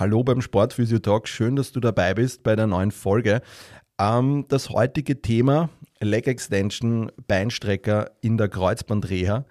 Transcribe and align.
Hallo 0.00 0.24
beim 0.24 0.40
Sportphysio 0.40 0.98
Talk, 0.98 1.28
schön, 1.28 1.56
dass 1.56 1.72
du 1.72 1.80
dabei 1.80 2.14
bist 2.14 2.42
bei 2.42 2.56
der 2.56 2.66
neuen 2.66 2.90
Folge. 2.90 3.42
Ähm, 4.00 4.46
das 4.48 4.70
heutige 4.70 5.20
Thema 5.20 5.68
Leg 6.00 6.26
Extension, 6.26 7.12
Beinstrecker 7.28 8.10
in 8.22 8.38
der 8.38 8.48
Kreuzbandreha 8.48 9.44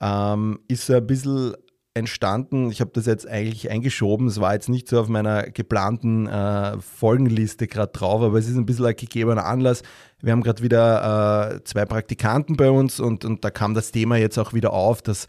ähm, 0.00 0.60
ist 0.68 0.88
ein 0.92 1.04
bisschen 1.08 1.54
entstanden. 1.94 2.70
Ich 2.70 2.80
habe 2.80 2.92
das 2.94 3.06
jetzt 3.06 3.26
eigentlich 3.26 3.68
eingeschoben. 3.68 4.28
Es 4.28 4.40
war 4.40 4.54
jetzt 4.54 4.68
nicht 4.68 4.86
so 4.86 5.00
auf 5.00 5.08
meiner 5.08 5.50
geplanten 5.50 6.28
äh, 6.28 6.78
Folgenliste 6.80 7.66
gerade 7.66 7.90
drauf, 7.90 8.22
aber 8.22 8.38
es 8.38 8.46
ist 8.46 8.54
ein 8.54 8.66
bisschen 8.66 8.86
ein 8.86 8.94
gegebener 8.94 9.44
Anlass. 9.44 9.82
Wir 10.20 10.30
haben 10.30 10.44
gerade 10.44 10.62
wieder 10.62 11.56
äh, 11.56 11.64
zwei 11.64 11.84
Praktikanten 11.84 12.56
bei 12.56 12.70
uns 12.70 13.00
und, 13.00 13.24
und 13.24 13.44
da 13.44 13.50
kam 13.50 13.74
das 13.74 13.90
Thema 13.90 14.18
jetzt 14.18 14.38
auch 14.38 14.52
wieder 14.52 14.72
auf, 14.72 15.02
dass 15.02 15.26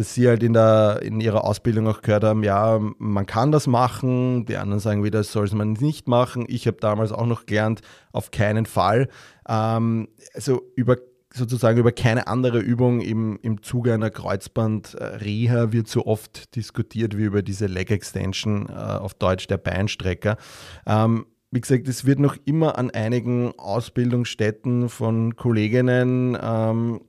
dass 0.00 0.14
sie 0.14 0.28
halt 0.28 0.42
in, 0.42 0.54
der, 0.54 1.00
in 1.02 1.20
ihrer 1.20 1.44
Ausbildung 1.44 1.86
auch 1.86 2.00
gehört 2.00 2.24
haben, 2.24 2.42
ja, 2.42 2.80
man 2.96 3.26
kann 3.26 3.52
das 3.52 3.66
machen, 3.66 4.46
die 4.46 4.56
anderen 4.56 4.80
sagen 4.80 5.04
wieder, 5.04 5.18
das 5.18 5.30
soll 5.30 5.46
man 5.52 5.74
nicht 5.74 6.08
machen. 6.08 6.46
Ich 6.48 6.66
habe 6.66 6.78
damals 6.80 7.12
auch 7.12 7.26
noch 7.26 7.44
gelernt, 7.44 7.82
auf 8.10 8.30
keinen 8.30 8.64
Fall. 8.64 9.08
Ähm, 9.46 10.08
also 10.32 10.62
über 10.74 10.96
sozusagen 11.34 11.78
über 11.78 11.92
keine 11.92 12.28
andere 12.28 12.60
Übung 12.60 13.02
im, 13.02 13.38
im 13.42 13.62
Zuge 13.62 13.92
einer 13.92 14.08
Kreuzband-Reha 14.08 15.70
wird 15.70 15.86
so 15.86 16.06
oft 16.06 16.56
diskutiert 16.56 17.18
wie 17.18 17.24
über 17.24 17.42
diese 17.42 17.66
Leg 17.66 17.90
Extension, 17.90 18.70
äh, 18.70 18.72
auf 18.72 19.12
Deutsch 19.12 19.48
der 19.48 19.58
Beinstrecker. 19.58 20.38
Ähm, 20.86 21.26
wie 21.50 21.60
gesagt, 21.60 21.88
es 21.88 22.06
wird 22.06 22.20
noch 22.20 22.38
immer 22.46 22.78
an 22.78 22.90
einigen 22.90 23.52
Ausbildungsstätten 23.58 24.88
von 24.88 25.36
Kolleginnen 25.36 26.38
ähm, 26.40 27.00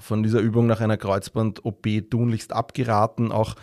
von 0.00 0.22
dieser 0.22 0.40
Übung 0.40 0.66
nach 0.66 0.80
einer 0.80 0.96
Kreuzband-OP 0.96 2.10
tunlichst 2.10 2.52
abgeraten. 2.52 3.32
Auch 3.32 3.54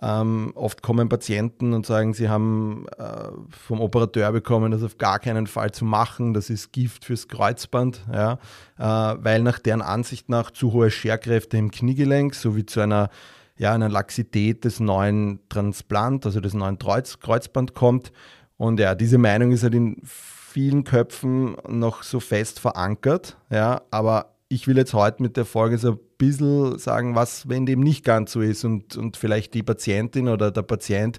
ähm, 0.00 0.52
oft 0.54 0.82
kommen 0.82 1.08
Patienten 1.08 1.72
und 1.72 1.86
sagen, 1.86 2.14
sie 2.14 2.28
haben 2.28 2.86
äh, 2.98 3.28
vom 3.50 3.80
Operateur 3.80 4.32
bekommen, 4.32 4.72
das 4.72 4.82
auf 4.82 4.98
gar 4.98 5.18
keinen 5.18 5.46
Fall 5.46 5.72
zu 5.72 5.84
machen. 5.84 6.34
Das 6.34 6.50
ist 6.50 6.72
Gift 6.72 7.04
fürs 7.04 7.28
Kreuzband, 7.28 8.04
ja, 8.12 8.38
äh, 8.78 9.16
weil 9.22 9.42
nach 9.42 9.58
deren 9.58 9.82
Ansicht 9.82 10.28
nach 10.28 10.50
zu 10.50 10.72
hohe 10.72 10.90
Scherkräfte 10.90 11.56
im 11.56 11.70
Kniegelenk 11.70 12.34
sowie 12.34 12.66
zu 12.66 12.80
einer 12.80 13.10
ja, 13.56 13.72
einer 13.72 13.88
Laxität 13.88 14.64
des 14.64 14.80
neuen 14.80 15.38
Transplant, 15.48 16.26
also 16.26 16.40
des 16.40 16.54
neuen 16.54 16.78
Kreuz 16.78 17.20
Kreuzband 17.20 17.74
kommt. 17.74 18.12
Und 18.56 18.80
ja, 18.80 18.94
diese 18.94 19.18
Meinung 19.18 19.52
ist 19.52 19.62
halt 19.62 19.74
in 19.74 20.00
vielen 20.04 20.84
Köpfen 20.84 21.56
noch 21.68 22.02
so 22.02 22.20
fest 22.20 22.60
verankert, 22.60 23.36
ja, 23.50 23.82
aber 23.90 24.33
ich 24.48 24.66
will 24.66 24.76
jetzt 24.76 24.94
heute 24.94 25.22
mit 25.22 25.36
der 25.36 25.44
Folge 25.44 25.78
so 25.78 25.92
ein 25.92 25.98
bisschen 26.18 26.78
sagen, 26.78 27.14
was, 27.14 27.48
wenn 27.48 27.66
dem 27.66 27.80
nicht 27.80 28.04
ganz 28.04 28.32
so 28.32 28.40
ist 28.40 28.64
und, 28.64 28.96
und 28.96 29.16
vielleicht 29.16 29.54
die 29.54 29.62
Patientin 29.62 30.28
oder 30.28 30.50
der 30.50 30.62
Patient 30.62 31.18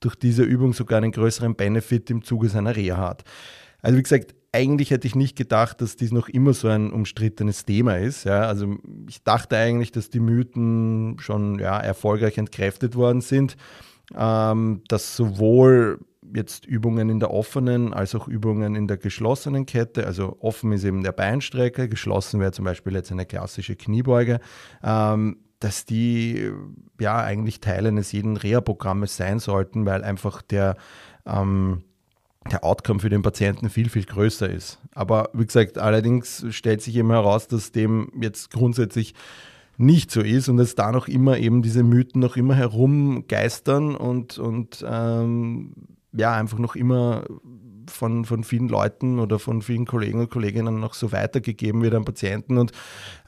durch 0.00 0.14
diese 0.14 0.42
Übung 0.42 0.72
sogar 0.72 0.98
einen 0.98 1.12
größeren 1.12 1.56
Benefit 1.56 2.10
im 2.10 2.22
Zuge 2.22 2.48
seiner 2.48 2.76
Reha 2.76 2.98
hat. 2.98 3.24
Also 3.80 3.98
wie 3.98 4.02
gesagt, 4.02 4.34
eigentlich 4.52 4.90
hätte 4.90 5.06
ich 5.06 5.14
nicht 5.14 5.36
gedacht, 5.36 5.80
dass 5.80 5.96
dies 5.96 6.12
noch 6.12 6.28
immer 6.28 6.54
so 6.54 6.68
ein 6.68 6.90
umstrittenes 6.90 7.64
Thema 7.64 7.98
ist. 7.98 8.24
Ja, 8.24 8.42
also 8.42 8.76
ich 9.08 9.22
dachte 9.22 9.56
eigentlich, 9.56 9.92
dass 9.92 10.08
die 10.08 10.20
Mythen 10.20 11.16
schon 11.20 11.58
ja, 11.58 11.78
erfolgreich 11.78 12.38
entkräftet 12.38 12.94
worden 12.94 13.20
sind, 13.20 13.56
ähm, 14.16 14.82
dass 14.88 15.16
sowohl 15.16 16.00
jetzt 16.34 16.66
Übungen 16.66 17.08
in 17.08 17.20
der 17.20 17.30
offenen 17.30 17.94
als 17.94 18.14
auch 18.14 18.28
Übungen 18.28 18.74
in 18.74 18.86
der 18.86 18.96
geschlossenen 18.96 19.66
Kette. 19.66 20.06
Also 20.06 20.36
offen 20.40 20.72
ist 20.72 20.84
eben 20.84 21.02
der 21.02 21.12
Beinstrecker, 21.12 21.88
geschlossen 21.88 22.40
wäre 22.40 22.52
zum 22.52 22.64
Beispiel 22.64 22.94
jetzt 22.94 23.12
eine 23.12 23.26
klassische 23.26 23.76
Kniebeuge. 23.76 24.40
Ähm, 24.82 25.38
dass 25.60 25.84
die 25.84 26.50
ja 27.00 27.22
eigentlich 27.22 27.60
Teil 27.60 27.86
eines 27.86 28.12
jeden 28.12 28.36
Reha-Programmes 28.36 29.16
sein 29.16 29.38
sollten, 29.38 29.86
weil 29.86 30.04
einfach 30.04 30.42
der, 30.42 30.76
ähm, 31.24 31.82
der 32.50 32.62
Outcome 32.64 33.00
für 33.00 33.08
den 33.08 33.22
Patienten 33.22 33.70
viel, 33.70 33.88
viel 33.88 34.04
größer 34.04 34.48
ist. 34.48 34.78
Aber 34.94 35.30
wie 35.32 35.46
gesagt, 35.46 35.78
allerdings 35.78 36.44
stellt 36.50 36.82
sich 36.82 36.96
eben 36.96 37.10
heraus, 37.10 37.48
dass 37.48 37.72
dem 37.72 38.12
jetzt 38.20 38.50
grundsätzlich 38.50 39.14
nicht 39.78 40.10
so 40.10 40.20
ist 40.20 40.48
und 40.48 40.56
dass 40.56 40.74
da 40.74 40.90
noch 40.90 41.08
immer 41.08 41.38
eben 41.38 41.62
diese 41.62 41.82
Mythen 41.82 42.20
noch 42.20 42.36
immer 42.36 42.54
herumgeistern 42.54 43.94
und, 43.94 44.38
und 44.38 44.84
ähm, 44.88 45.72
ja, 46.16 46.32
einfach 46.32 46.58
noch 46.58 46.76
immer 46.76 47.24
von, 47.88 48.24
von 48.24 48.44
vielen 48.44 48.68
Leuten 48.68 49.18
oder 49.18 49.38
von 49.38 49.62
vielen 49.62 49.86
Kollegen 49.86 50.20
und 50.20 50.30
Kolleginnen 50.30 50.80
noch 50.80 50.94
so 50.94 51.12
weitergegeben 51.12 51.82
wird 51.82 51.94
an 51.94 52.04
Patienten. 52.04 52.58
Und 52.58 52.72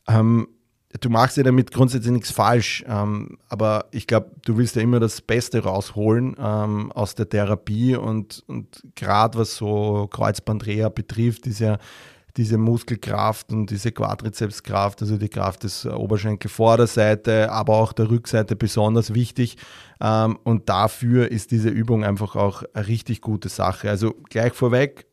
ähm, 0.09 0.49
du 1.01 1.11
machst 1.11 1.37
ja 1.37 1.43
damit 1.43 1.71
grundsätzlich 1.71 2.13
nichts 2.13 2.31
falsch, 2.31 2.85
ähm, 2.87 3.39
aber 3.49 3.87
ich 3.91 4.07
glaube, 4.07 4.31
du 4.45 4.57
willst 4.57 4.77
ja 4.77 4.83
immer 4.83 5.01
das 5.01 5.21
Beste 5.21 5.63
rausholen 5.63 6.37
ähm, 6.39 6.93
aus 6.93 7.15
der 7.15 7.29
Therapie 7.29 7.97
und, 7.97 8.43
und 8.47 8.83
gerade 8.95 9.39
was 9.39 9.57
so 9.57 10.09
Kreuzbandreha 10.11 10.89
betrifft, 10.89 11.47
ist 11.47 11.61
ja 11.61 11.79
diese 12.39 12.57
Muskelkraft 12.57 13.53
und 13.53 13.71
diese 13.71 13.93
Quadrizepskraft, 13.93 15.03
also 15.03 15.19
die 15.19 15.29
Kraft 15.29 15.65
des 15.65 15.85
Oberschenkelvorderseite, 15.85 17.51
aber 17.53 17.75
auch 17.75 17.93
der 17.93 18.09
Rückseite 18.09 18.57
besonders 18.57 19.13
wichtig. 19.13 19.57
Ähm, 20.01 20.39
und 20.45 20.69
dafür 20.69 21.31
ist 21.31 21.51
diese 21.51 21.69
Übung 21.69 22.05
einfach 22.05 22.37
auch 22.37 22.63
eine 22.73 22.87
richtig 22.87 23.21
gute 23.21 23.49
Sache. 23.49 23.91
Also 23.91 24.15
gleich 24.31 24.55
vorweg, 24.55 25.07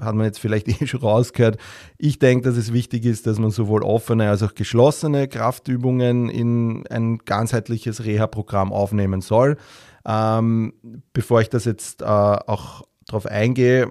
hat 0.00 0.14
man 0.14 0.26
jetzt 0.26 0.38
vielleicht 0.38 0.68
eh 0.82 0.86
schon 0.86 1.00
rausgehört. 1.00 1.58
Ich 1.98 2.18
denke, 2.18 2.48
dass 2.48 2.56
es 2.56 2.72
wichtig 2.72 3.04
ist, 3.04 3.26
dass 3.26 3.38
man 3.38 3.50
sowohl 3.50 3.82
offene 3.82 4.28
als 4.28 4.42
auch 4.42 4.54
geschlossene 4.54 5.28
Kraftübungen 5.28 6.28
in 6.28 6.86
ein 6.88 7.18
ganzheitliches 7.18 8.04
Reha-Programm 8.04 8.72
aufnehmen 8.72 9.22
soll. 9.22 9.56
Ähm, 10.06 10.74
bevor 11.12 11.40
ich 11.40 11.48
das 11.48 11.64
jetzt 11.64 12.02
äh, 12.02 12.04
auch 12.04 12.84
darauf 13.06 13.26
eingehe, 13.26 13.90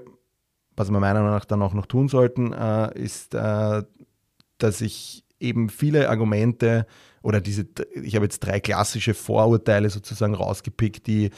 was 0.75 0.89
wir 0.89 0.99
meiner 0.99 1.19
Meinung 1.21 1.35
nach 1.35 1.45
dann 1.45 1.61
auch 1.61 1.73
noch 1.73 1.85
tun 1.85 2.07
sollten, 2.07 2.53
äh, 2.53 2.97
ist, 2.97 3.33
äh, 3.33 3.83
dass 4.57 4.81
ich 4.81 5.23
eben 5.39 5.69
viele 5.69 6.09
Argumente 6.09 6.85
oder 7.21 7.41
diese, 7.41 7.65
ich 8.01 8.15
habe 8.15 8.25
jetzt 8.25 8.39
drei 8.39 8.59
klassische 8.59 9.13
Vorurteile 9.13 9.89
sozusagen 9.89 10.35
rausgepickt, 10.35 11.07
die, 11.07 11.31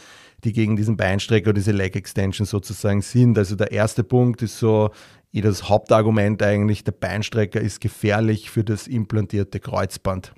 die 0.43 0.53
gegen 0.53 0.75
diesen 0.75 0.97
Beinstrecker 0.97 1.49
oder 1.49 1.59
diese 1.59 1.71
Leg 1.71 1.95
Extension 1.95 2.45
sozusagen 2.45 3.01
sind. 3.01 3.37
Also 3.37 3.55
der 3.55 3.71
erste 3.71 4.03
Punkt 4.03 4.41
ist 4.41 4.59
so, 4.59 4.91
das 5.33 5.69
Hauptargument 5.69 6.41
eigentlich, 6.41 6.83
der 6.83 6.93
Beinstrecker 6.93 7.61
ist 7.61 7.79
gefährlich 7.79 8.49
für 8.49 8.63
das 8.63 8.87
implantierte 8.87 9.59
Kreuzband. 9.59 10.33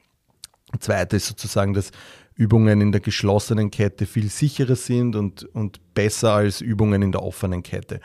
Zweite 0.80 1.16
ist 1.16 1.28
sozusagen, 1.28 1.74
dass 1.74 1.92
Übungen 2.36 2.80
in 2.80 2.92
der 2.92 3.02
geschlossenen 3.02 3.72
Kette 3.72 4.06
viel 4.06 4.30
sicherer 4.30 4.76
sind 4.76 5.16
und, 5.16 5.44
und 5.44 5.94
besser 5.94 6.34
als 6.34 6.62
Übungen 6.62 7.02
in 7.02 7.12
der 7.12 7.24
offenen 7.24 7.64
Kette. 7.64 8.00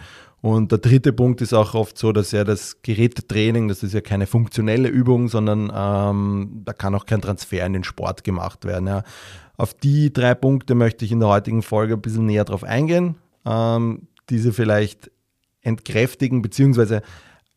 Und 0.44 0.72
der 0.72 0.78
dritte 0.78 1.14
Punkt 1.14 1.40
ist 1.40 1.54
auch 1.54 1.72
oft 1.72 1.96
so, 1.96 2.12
dass 2.12 2.30
ja 2.30 2.44
das 2.44 2.82
Gerätetraining, 2.82 3.66
das 3.66 3.82
ist 3.82 3.94
ja 3.94 4.02
keine 4.02 4.26
funktionelle 4.26 4.88
Übung, 4.90 5.28
sondern 5.28 5.72
ähm, 5.74 6.60
da 6.66 6.74
kann 6.74 6.94
auch 6.94 7.06
kein 7.06 7.22
Transfer 7.22 7.64
in 7.64 7.72
den 7.72 7.82
Sport 7.82 8.24
gemacht 8.24 8.66
werden. 8.66 8.86
Ja. 8.86 9.04
Auf 9.56 9.72
die 9.72 10.12
drei 10.12 10.34
Punkte 10.34 10.74
möchte 10.74 11.06
ich 11.06 11.12
in 11.12 11.20
der 11.20 11.30
heutigen 11.30 11.62
Folge 11.62 11.94
ein 11.94 12.02
bisschen 12.02 12.26
näher 12.26 12.44
drauf 12.44 12.62
eingehen, 12.62 13.14
ähm, 13.46 14.06
diese 14.28 14.52
vielleicht 14.52 15.10
entkräftigen 15.62 16.42
beziehungsweise 16.42 17.00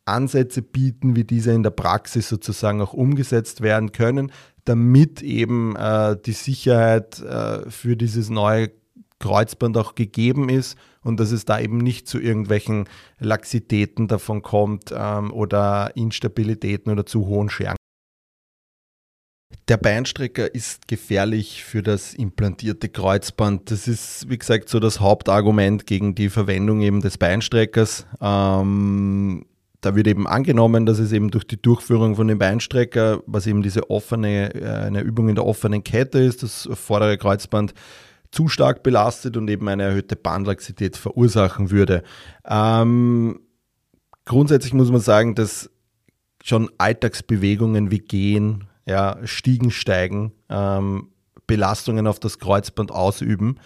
Ansätze 0.06 0.62
bieten, 0.62 1.14
wie 1.14 1.24
diese 1.24 1.52
in 1.52 1.62
der 1.62 1.72
Praxis 1.72 2.26
sozusagen 2.26 2.80
auch 2.80 2.94
umgesetzt 2.94 3.60
werden 3.60 3.92
können, 3.92 4.32
damit 4.64 5.20
eben 5.20 5.76
äh, 5.76 6.16
die 6.24 6.32
Sicherheit 6.32 7.20
äh, 7.20 7.68
für 7.70 7.98
dieses 7.98 8.30
neue 8.30 8.70
Kreuzband 9.18 9.76
auch 9.76 9.94
gegeben 9.94 10.48
ist 10.48 10.76
und 11.02 11.18
dass 11.20 11.32
es 11.32 11.44
da 11.44 11.58
eben 11.58 11.78
nicht 11.78 12.08
zu 12.08 12.18
irgendwelchen 12.20 12.88
Laxitäten 13.18 14.08
davon 14.08 14.42
kommt 14.42 14.92
ähm, 14.94 15.32
oder 15.32 15.92
Instabilitäten 15.96 16.92
oder 16.92 17.06
zu 17.06 17.26
hohen 17.26 17.50
Scheren. 17.50 17.76
Der 19.68 19.76
Beinstrecker 19.76 20.54
ist 20.54 20.88
gefährlich 20.88 21.62
für 21.62 21.82
das 21.82 22.14
implantierte 22.14 22.88
Kreuzband. 22.88 23.70
Das 23.70 23.86
ist, 23.86 24.28
wie 24.28 24.38
gesagt, 24.38 24.68
so 24.68 24.80
das 24.80 25.00
Hauptargument 25.00 25.86
gegen 25.86 26.14
die 26.14 26.30
Verwendung 26.30 26.80
eben 26.80 27.02
des 27.02 27.18
Beinstreckers. 27.18 28.06
Ähm, 28.20 29.44
da 29.80 29.94
wird 29.94 30.06
eben 30.06 30.26
angenommen, 30.26 30.86
dass 30.86 30.98
es 30.98 31.12
eben 31.12 31.30
durch 31.30 31.44
die 31.44 31.60
Durchführung 31.60 32.16
von 32.16 32.28
dem 32.28 32.38
Beinstrecker, 32.38 33.22
was 33.26 33.46
eben 33.46 33.62
diese 33.62 33.90
offene, 33.90 34.54
äh, 34.54 34.86
eine 34.86 35.02
Übung 35.02 35.28
in 35.28 35.34
der 35.34 35.44
offenen 35.44 35.84
Kette 35.84 36.18
ist, 36.18 36.42
das 36.42 36.68
vordere 36.72 37.18
Kreuzband 37.18 37.74
zu 38.30 38.48
stark 38.48 38.82
belastet 38.82 39.36
und 39.36 39.48
eben 39.48 39.68
eine 39.68 39.84
erhöhte 39.84 40.16
Bandlaxität 40.16 40.96
verursachen 40.96 41.70
würde. 41.70 42.02
Ähm, 42.44 43.40
grundsätzlich 44.24 44.74
muss 44.74 44.90
man 44.90 45.00
sagen, 45.00 45.34
dass 45.34 45.70
schon 46.42 46.70
Alltagsbewegungen 46.78 47.90
wie 47.90 47.98
Gehen, 47.98 48.64
ja, 48.86 49.18
Stiegen 49.24 49.70
steigen, 49.70 50.32
ähm, 50.48 51.08
Belastungen 51.46 52.06
auf 52.06 52.20
das 52.20 52.38
Kreuzband 52.38 52.92
ausüben, 52.92 53.58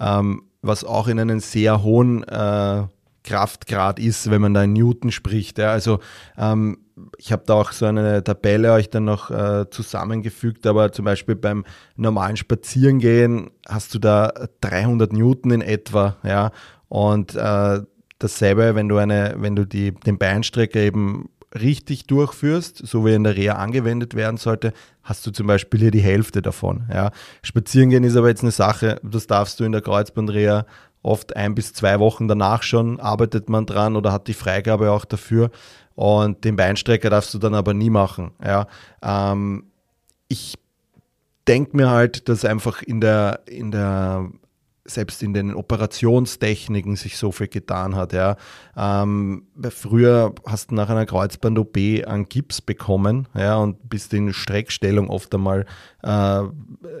ähm, 0.00 0.42
was 0.62 0.84
auch 0.84 1.08
in 1.08 1.20
einen 1.20 1.40
sehr 1.40 1.82
hohen 1.82 2.24
äh, 2.24 2.84
Kraftgrad 3.26 3.98
ist, 3.98 4.30
wenn 4.30 4.40
man 4.40 4.54
da 4.54 4.64
in 4.64 4.72
Newton 4.72 5.10
spricht. 5.10 5.58
Ja. 5.58 5.72
Also 5.72 5.98
ähm, 6.38 6.78
ich 7.18 7.30
habe 7.32 7.42
da 7.46 7.54
auch 7.54 7.72
so 7.72 7.84
eine 7.84 8.24
Tabelle 8.24 8.72
euch 8.72 8.88
dann 8.88 9.04
noch 9.04 9.30
äh, 9.30 9.68
zusammengefügt, 9.70 10.66
aber 10.66 10.92
zum 10.92 11.04
Beispiel 11.04 11.34
beim 11.34 11.64
normalen 11.96 12.36
Spazierengehen 12.36 13.50
hast 13.68 13.94
du 13.94 13.98
da 13.98 14.32
300 14.62 15.12
Newton 15.12 15.50
in 15.50 15.60
etwa, 15.60 16.16
ja, 16.22 16.52
und 16.88 17.34
äh, 17.34 17.82
dasselbe, 18.18 18.74
wenn 18.74 18.88
du 18.88 18.96
eine, 18.96 19.34
wenn 19.38 19.56
du 19.56 19.66
die, 19.66 19.92
den 19.92 20.16
Beinstrecker 20.16 20.80
eben 20.80 21.28
richtig 21.54 22.06
durchführst, 22.06 22.86
so 22.86 23.04
wie 23.04 23.14
in 23.14 23.24
der 23.24 23.36
Reha 23.36 23.54
angewendet 23.56 24.14
werden 24.14 24.36
sollte, 24.36 24.72
hast 25.02 25.26
du 25.26 25.30
zum 25.30 25.46
Beispiel 25.46 25.80
hier 25.80 25.90
die 25.90 26.00
Hälfte 26.00 26.42
davon. 26.42 26.86
Ja. 26.92 27.10
Spazierengehen 27.42 28.04
ist 28.04 28.16
aber 28.16 28.28
jetzt 28.28 28.42
eine 28.42 28.52
Sache, 28.52 29.00
das 29.02 29.26
darfst 29.26 29.60
du 29.60 29.64
in 29.64 29.72
der 29.72 29.82
Kreuzbandreha 29.82 30.66
oft 31.06 31.36
ein 31.36 31.54
bis 31.54 31.72
zwei 31.72 32.00
Wochen 32.00 32.28
danach 32.28 32.62
schon 32.62 33.00
arbeitet 33.00 33.48
man 33.48 33.64
dran 33.64 33.96
oder 33.96 34.12
hat 34.12 34.28
die 34.28 34.34
Freigabe 34.34 34.90
auch 34.90 35.04
dafür. 35.04 35.50
Und 35.94 36.44
den 36.44 36.56
Beinstrecker 36.56 37.08
darfst 37.08 37.32
du 37.32 37.38
dann 37.38 37.54
aber 37.54 37.72
nie 37.72 37.90
machen. 37.90 38.32
Ja. 38.44 38.66
Ähm, 39.02 39.70
ich 40.28 40.58
denke 41.48 41.76
mir 41.76 41.90
halt, 41.90 42.28
dass 42.28 42.44
einfach 42.44 42.82
in 42.82 43.00
der, 43.00 43.40
in 43.46 43.70
der 43.70 44.28
selbst 44.88 45.22
in 45.22 45.34
den 45.34 45.54
Operationstechniken 45.54 46.96
sich 46.96 47.16
so 47.18 47.32
viel 47.32 47.48
getan 47.48 47.96
hat. 47.96 48.12
Ja. 48.12 48.36
Ähm, 48.76 49.46
früher 49.70 50.34
hast 50.46 50.70
du 50.70 50.74
nach 50.74 50.88
einer 50.88 51.06
Kreuzband-OP 51.06 51.76
einen 51.76 52.28
Gips 52.28 52.60
bekommen 52.60 53.28
ja, 53.34 53.56
und 53.56 53.88
bist 53.88 54.14
in 54.14 54.32
Streckstellung 54.32 55.10
oft 55.10 55.34
einmal 55.34 55.66
äh, 56.02 56.42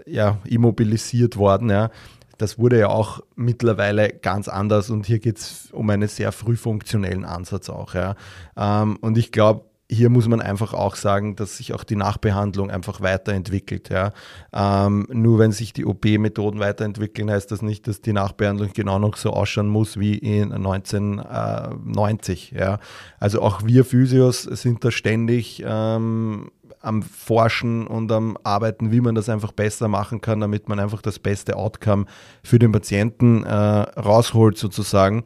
ja, 0.06 0.38
immobilisiert 0.44 1.36
worden. 1.36 1.70
Ja. 1.70 1.90
Das 2.38 2.58
wurde 2.58 2.78
ja 2.78 2.88
auch 2.88 3.20
mittlerweile 3.34 4.10
ganz 4.10 4.48
anders 4.48 4.90
und 4.90 5.06
hier 5.06 5.18
geht 5.18 5.38
es 5.38 5.68
um 5.72 5.88
einen 5.90 6.08
sehr 6.08 6.32
früh 6.32 6.56
funktionellen 6.56 7.24
Ansatz 7.24 7.70
auch. 7.70 7.94
Ja. 7.94 8.14
Ähm, 8.56 8.96
und 9.00 9.16
ich 9.18 9.32
glaube, 9.32 9.64
hier 9.88 10.10
muss 10.10 10.26
man 10.26 10.40
einfach 10.40 10.74
auch 10.74 10.96
sagen, 10.96 11.36
dass 11.36 11.58
sich 11.58 11.72
auch 11.72 11.84
die 11.84 11.94
Nachbehandlung 11.94 12.70
einfach 12.70 13.00
weiterentwickelt. 13.00 13.88
Ja. 13.88 14.12
Ähm, 14.52 15.06
nur 15.12 15.38
wenn 15.38 15.52
sich 15.52 15.72
die 15.72 15.86
OP-Methoden 15.86 16.58
weiterentwickeln, 16.58 17.30
heißt 17.30 17.52
das 17.52 17.62
nicht, 17.62 17.86
dass 17.86 18.00
die 18.00 18.12
Nachbehandlung 18.12 18.70
genau 18.74 18.98
noch 18.98 19.16
so 19.16 19.30
ausschauen 19.30 19.68
muss 19.68 19.96
wie 19.98 20.18
in 20.18 20.52
1990. 20.52 22.50
Ja. 22.50 22.80
Also 23.20 23.40
auch 23.42 23.64
wir 23.64 23.84
Physios 23.84 24.42
sind 24.42 24.84
da 24.84 24.90
ständig 24.90 25.62
ähm, 25.64 26.50
am 26.86 27.02
Forschen 27.02 27.86
und 27.86 28.10
am 28.12 28.38
Arbeiten, 28.44 28.92
wie 28.92 29.00
man 29.00 29.14
das 29.14 29.28
einfach 29.28 29.52
besser 29.52 29.88
machen 29.88 30.20
kann, 30.20 30.40
damit 30.40 30.68
man 30.68 30.78
einfach 30.78 31.02
das 31.02 31.18
beste 31.18 31.56
Outcome 31.56 32.06
für 32.42 32.58
den 32.58 32.72
Patienten 32.72 33.44
äh, 33.44 33.52
rausholt 33.52 34.56
sozusagen. 34.56 35.24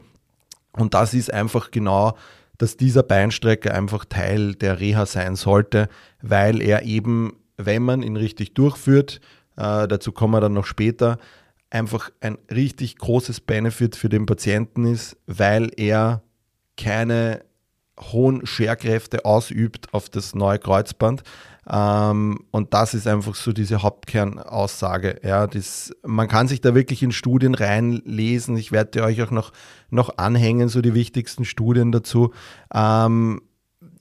Und 0.73 0.93
das 0.93 1.13
ist 1.13 1.33
einfach 1.33 1.71
genau, 1.71 2.17
dass 2.57 2.77
dieser 2.77 3.03
Beinstrecker 3.03 3.73
einfach 3.73 4.05
Teil 4.05 4.55
der 4.55 4.79
Reha 4.79 5.05
sein 5.05 5.35
sollte, 5.35 5.89
weil 6.21 6.61
er 6.61 6.83
eben, 6.83 7.33
wenn 7.57 7.83
man 7.83 8.03
ihn 8.03 8.17
richtig 8.17 8.53
durchführt, 8.53 9.19
äh, 9.57 9.87
dazu 9.87 10.11
kommen 10.11 10.33
wir 10.33 10.41
dann 10.41 10.53
noch 10.53 10.65
später, 10.65 11.17
einfach 11.69 12.11
ein 12.19 12.37
richtig 12.49 12.97
großes 12.97 13.41
Benefit 13.41 13.95
für 13.95 14.09
den 14.09 14.25
Patienten 14.25 14.85
ist, 14.85 15.17
weil 15.25 15.71
er 15.77 16.21
keine 16.77 17.43
hohen 17.99 18.45
Scherkräfte 18.45 19.25
ausübt 19.25 19.93
auf 19.93 20.09
das 20.09 20.35
neue 20.35 20.59
Kreuzband, 20.59 21.23
ähm, 21.69 22.39
und 22.51 22.73
das 22.73 22.93
ist 22.93 23.07
einfach 23.07 23.35
so 23.35 23.53
diese 23.53 23.83
Hauptkernaussage. 23.83 25.19
Ja, 25.23 25.47
das, 25.47 25.93
man 26.03 26.27
kann 26.27 26.47
sich 26.47 26.61
da 26.61 26.73
wirklich 26.73 27.03
in 27.03 27.11
Studien 27.11 27.53
reinlesen. 27.53 28.57
Ich 28.57 28.71
werde 28.71 29.03
euch 29.03 29.21
auch 29.21 29.31
noch, 29.31 29.51
noch 29.89 30.17
anhängen, 30.17 30.69
so 30.69 30.81
die 30.81 30.93
wichtigsten 30.93 31.45
Studien 31.45 31.91
dazu. 31.91 32.33
Ähm, 32.73 33.41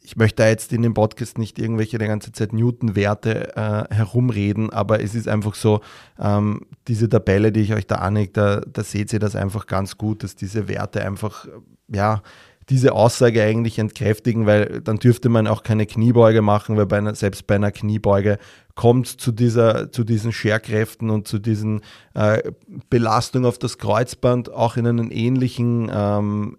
ich 0.03 0.17
möchte 0.17 0.43
da 0.43 0.49
jetzt 0.49 0.73
in 0.73 0.83
dem 0.83 0.95
Podcast 0.95 1.37
nicht 1.39 1.59
irgendwelche 1.59 1.99
die 1.99 2.07
ganze 2.07 2.33
Zeit 2.33 2.53
Newton-Werte 2.53 3.57
äh, 3.57 3.95
herumreden, 3.95 4.71
aber 4.71 5.03
es 5.03 5.15
ist 5.15 5.29
einfach 5.29 5.55
so, 5.55 5.81
ähm, 6.19 6.67
diese 6.89 7.09
Tabelle, 7.09 7.53
die 7.53 7.61
ich 7.61 7.75
euch 7.75 7.87
da 7.87 7.97
anhänge, 7.97 8.31
da, 8.33 8.61
da 8.61 8.83
seht 8.83 9.13
ihr 9.13 9.19
das 9.19 9.37
einfach 9.37 9.67
ganz 9.67 9.99
gut, 9.99 10.25
dass 10.25 10.35
diese 10.35 10.67
Werte 10.69 11.05
einfach, 11.05 11.47
ja, 11.89 12.23
diese 12.71 12.93
Aussage 12.93 13.43
eigentlich 13.43 13.79
entkräftigen, 13.79 14.47
weil 14.47 14.81
dann 14.81 14.97
dürfte 14.97 15.29
man 15.29 15.47
auch 15.47 15.63
keine 15.63 15.87
Kniebeuge 15.87 16.41
machen, 16.41 16.77
weil 16.77 16.87
bei 16.87 16.99
einer, 16.99 17.15
selbst 17.15 17.47
bei 17.47 17.57
einer 17.57 17.73
Kniebeuge 17.73 18.39
kommt 18.77 19.09
zu, 19.09 19.33
dieser, 19.33 19.91
zu 19.91 20.05
diesen 20.05 20.33
Scherkräften 20.33 21.11
und 21.11 21.29
zu 21.29 21.39
diesen 21.39 21.83
äh, 22.15 22.43
Belastungen 22.89 23.47
auf 23.47 23.59
das 23.59 23.77
Kreuzband 23.79 24.53
auch 24.53 24.77
in 24.77 24.87
einen 24.87 25.11
ähnlichen, 25.11 25.91
ähm, 25.93 26.59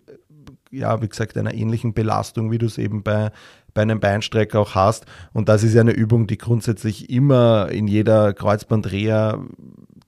ja, 0.69 1.01
wie 1.01 1.07
gesagt, 1.07 1.37
einer 1.37 1.53
ähnlichen 1.53 1.93
Belastung, 1.93 2.51
wie 2.51 2.57
du 2.57 2.65
es 2.65 2.77
eben 2.77 3.03
bei, 3.03 3.31
bei 3.73 3.81
einem 3.81 3.99
Beinstrecker 3.99 4.59
auch 4.59 4.75
hast. 4.75 5.05
Und 5.33 5.49
das 5.49 5.63
ist 5.63 5.73
ja 5.73 5.81
eine 5.81 5.91
Übung, 5.91 6.27
die 6.27 6.37
grundsätzlich 6.37 7.09
immer 7.09 7.69
in 7.71 7.87
jeder 7.87 8.33
Kreuzbandreha 8.33 9.39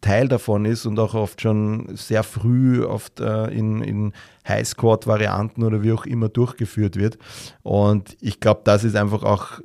Teil 0.03 0.27
davon 0.27 0.65
ist 0.65 0.85
und 0.85 0.99
auch 0.99 1.15
oft 1.15 1.41
schon 1.41 1.95
sehr 1.95 2.23
früh 2.23 2.83
oft 2.83 3.19
äh, 3.19 3.47
in, 3.47 3.81
in 3.81 4.13
High-Squad-Varianten 4.47 5.63
oder 5.63 5.81
wie 5.81 5.93
auch 5.93 6.05
immer 6.05 6.29
durchgeführt 6.29 6.97
wird. 6.97 7.17
Und 7.63 8.17
ich 8.19 8.39
glaube, 8.39 8.61
das 8.65 8.83
ist 8.83 8.95
einfach 8.95 9.23
auch 9.23 9.61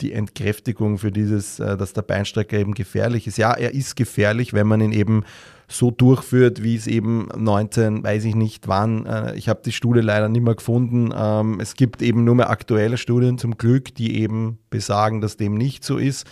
die 0.00 0.12
Entkräftigung 0.12 0.98
für 0.98 1.10
dieses, 1.10 1.58
äh, 1.58 1.76
dass 1.76 1.94
der 1.94 2.02
Beinstrecker 2.02 2.58
eben 2.58 2.74
gefährlich 2.74 3.26
ist. 3.26 3.38
Ja, 3.38 3.54
er 3.54 3.74
ist 3.74 3.96
gefährlich, 3.96 4.52
wenn 4.52 4.66
man 4.66 4.80
ihn 4.80 4.92
eben 4.92 5.24
so 5.70 5.90
durchführt, 5.90 6.62
wie 6.62 6.76
es 6.76 6.86
eben 6.86 7.28
19, 7.36 8.02
weiß 8.02 8.24
ich 8.24 8.34
nicht 8.34 8.68
wann. 8.68 9.04
Äh, 9.06 9.36
ich 9.36 9.48
habe 9.48 9.60
die 9.64 9.72
Studie 9.72 10.00
leider 10.00 10.28
nicht 10.28 10.42
mehr 10.42 10.54
gefunden. 10.54 11.10
Ähm, 11.14 11.60
es 11.60 11.74
gibt 11.74 12.00
eben 12.02 12.24
nur 12.24 12.34
mehr 12.34 12.50
aktuelle 12.50 12.96
Studien 12.96 13.38
zum 13.38 13.58
Glück, 13.58 13.94
die 13.94 14.20
eben 14.20 14.58
besagen, 14.70 15.20
dass 15.20 15.36
dem 15.36 15.54
nicht 15.54 15.84
so 15.84 15.98
ist 15.98 16.26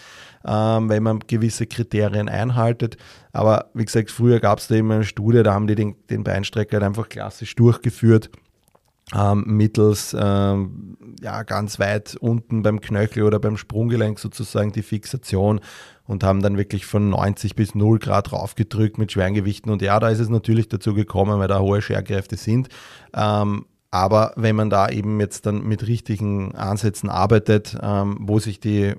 ähm, 0.47 0.89
wenn 0.89 1.03
man 1.03 1.21
gewisse 1.27 1.67
Kriterien 1.67 2.29
einhaltet. 2.29 2.97
Aber 3.33 3.71
wie 3.75 3.85
gesagt, 3.85 4.11
früher 4.11 4.41
gab 4.41 4.59
es 4.59 4.69
da 4.69 4.77
immer 4.77 4.95
eine 4.95 5.05
Studie, 5.05 5.43
da 5.43 5.53
haben 5.53 5.67
die 5.67 5.75
den, 5.75 5.97
den 6.09 6.25
Beinstrecker 6.25 6.77
halt 6.77 6.85
einfach 6.85 7.09
klassisch 7.09 7.55
durchgeführt. 7.57 8.31
Ähm, 9.15 9.45
mittels 9.47 10.17
ähm, 10.19 10.97
ja, 11.21 11.45
ganz 11.45 11.79
weit 11.79 12.17
unten 12.17 12.63
beim 12.63 12.81
Knöchel 12.81 13.23
oder 13.23 13.39
beim 13.39 13.57
Sprunggelenk 13.57 14.19
sozusagen 14.19 14.73
die 14.73 14.83
Fixation 14.83 15.61
und 16.07 16.25
haben 16.25 16.43
dann 16.43 16.57
wirklich 16.57 16.87
von 16.87 17.11
90 17.11 17.55
bis 17.55 17.77
0 17.77 18.01
Grad 18.01 18.33
raufgedrückt 18.33 18.99
mit 18.99 19.13
schweren 19.13 19.35
Gewichten. 19.35 19.71
Und 19.71 19.81
ja, 19.83 20.01
da 20.01 20.09
ist 20.09 20.19
es 20.19 20.29
natürlich 20.29 20.69
dazu 20.69 20.93
gekommen, 20.93 21.39
weil 21.39 21.49
da 21.49 21.61
hohe 21.61 21.83
Scherkräfte 21.83 22.37
sind. 22.37 22.69
Ähm, 23.15 23.67
aber 23.91 24.33
wenn 24.37 24.57
man 24.57 24.69
da 24.69 24.89
eben 24.89 25.21
jetzt 25.21 25.47
dann 25.47 25.63
mit 25.63 25.87
richtigen 25.87 26.55
Ansätzen 26.55 27.09
arbeitet, 27.09 27.79
ähm, 27.81 28.19
wo 28.21 28.39
sich 28.39 28.61
die 28.61 28.95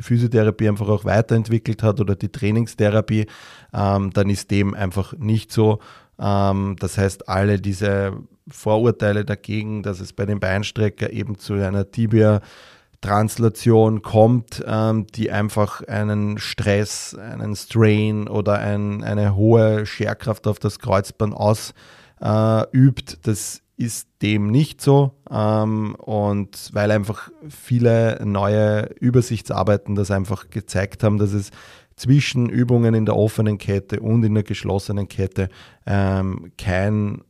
Physiotherapie 0.00 0.68
einfach 0.68 0.88
auch 0.88 1.04
weiterentwickelt 1.04 1.82
hat 1.82 2.00
oder 2.00 2.16
die 2.16 2.30
Trainingstherapie, 2.30 3.26
ähm, 3.72 4.10
dann 4.12 4.30
ist 4.30 4.50
dem 4.50 4.74
einfach 4.74 5.12
nicht 5.18 5.52
so. 5.52 5.78
Ähm, 6.20 6.76
das 6.78 6.98
heißt, 6.98 7.28
alle 7.28 7.60
diese 7.60 8.12
Vorurteile 8.48 9.24
dagegen, 9.24 9.82
dass 9.82 10.00
es 10.00 10.12
bei 10.12 10.26
dem 10.26 10.40
Beinstrecker 10.40 11.12
eben 11.12 11.38
zu 11.38 11.54
einer 11.54 11.90
Tibia 11.90 12.40
Translation 13.00 14.02
kommt, 14.02 14.62
ähm, 14.66 15.06
die 15.06 15.30
einfach 15.30 15.82
einen 15.82 16.38
Stress, 16.38 17.14
einen 17.14 17.56
Strain 17.56 18.28
oder 18.28 18.58
ein, 18.58 19.02
eine 19.02 19.34
hohe 19.34 19.86
Scherkraft 19.86 20.46
auf 20.46 20.58
das 20.58 20.78
Kreuzband 20.78 21.34
ausübt, 21.34 21.72
äh, 22.20 23.16
das 23.22 23.62
ist 23.78 24.08
dem 24.20 24.48
nicht 24.48 24.82
so. 24.82 25.12
Ähm, 25.30 25.94
und 25.94 26.68
weil 26.74 26.90
einfach 26.90 27.30
viele 27.48 28.20
neue 28.22 28.90
Übersichtsarbeiten 29.00 29.94
das 29.94 30.10
einfach 30.10 30.50
gezeigt 30.50 31.02
haben, 31.02 31.16
dass 31.16 31.32
es 31.32 31.50
zwischen 32.00 32.48
Übungen 32.48 32.94
in 32.94 33.04
der 33.04 33.14
offenen 33.14 33.58
Kette 33.58 34.00
und 34.00 34.24
in 34.24 34.32
der 34.32 34.42
geschlossenen 34.42 35.06
Kette 35.06 35.50
ähm, 35.86 36.50
kein 36.56 37.20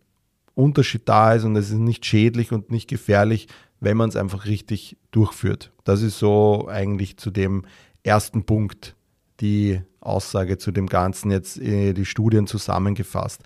Unterschied 0.55 1.09
da 1.09 1.35
ist 1.35 1.43
und 1.43 1.57
es 1.57 1.71
ist 1.71 1.79
nicht 1.79 2.07
schädlich 2.07 2.53
und 2.53 2.71
nicht 2.71 2.89
gefährlich, 2.89 3.49
wenn 3.81 3.97
man 3.97 4.11
es 4.11 4.15
einfach 4.15 4.47
richtig 4.47 4.97
durchführt. 5.11 5.73
Das 5.83 6.03
ist 6.03 6.21
so 6.21 6.69
eigentlich 6.69 7.17
zu 7.17 7.33
dem 7.33 7.65
ersten 8.05 8.45
Punkt 8.45 8.95
die 9.41 9.81
Aussage 9.99 10.57
zu 10.57 10.71
dem 10.71 10.87
Ganzen 10.87 11.33
jetzt 11.33 11.61
äh, 11.61 11.93
die 11.93 12.05
Studien 12.05 12.47
zusammengefasst. 12.47 13.43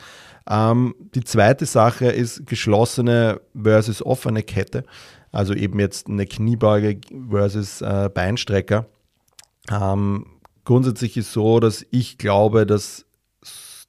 Ähm, 0.46 0.94
die 1.14 1.24
zweite 1.24 1.64
Sache 1.64 2.06
ist 2.06 2.46
geschlossene 2.46 3.40
versus 3.58 4.04
offene 4.04 4.42
Kette. 4.42 4.84
Also 5.32 5.54
eben 5.54 5.80
jetzt 5.80 6.08
eine 6.08 6.26
Kniebeuge 6.26 7.00
versus 7.30 7.80
äh, 7.80 8.10
Beinstrecker. 8.12 8.84
Ähm, 9.70 10.26
grundsätzlich 10.64 11.16
ist 11.16 11.32
so, 11.32 11.60
dass 11.60 11.86
ich 11.90 12.18
glaube, 12.18 12.66
dass 12.66 13.06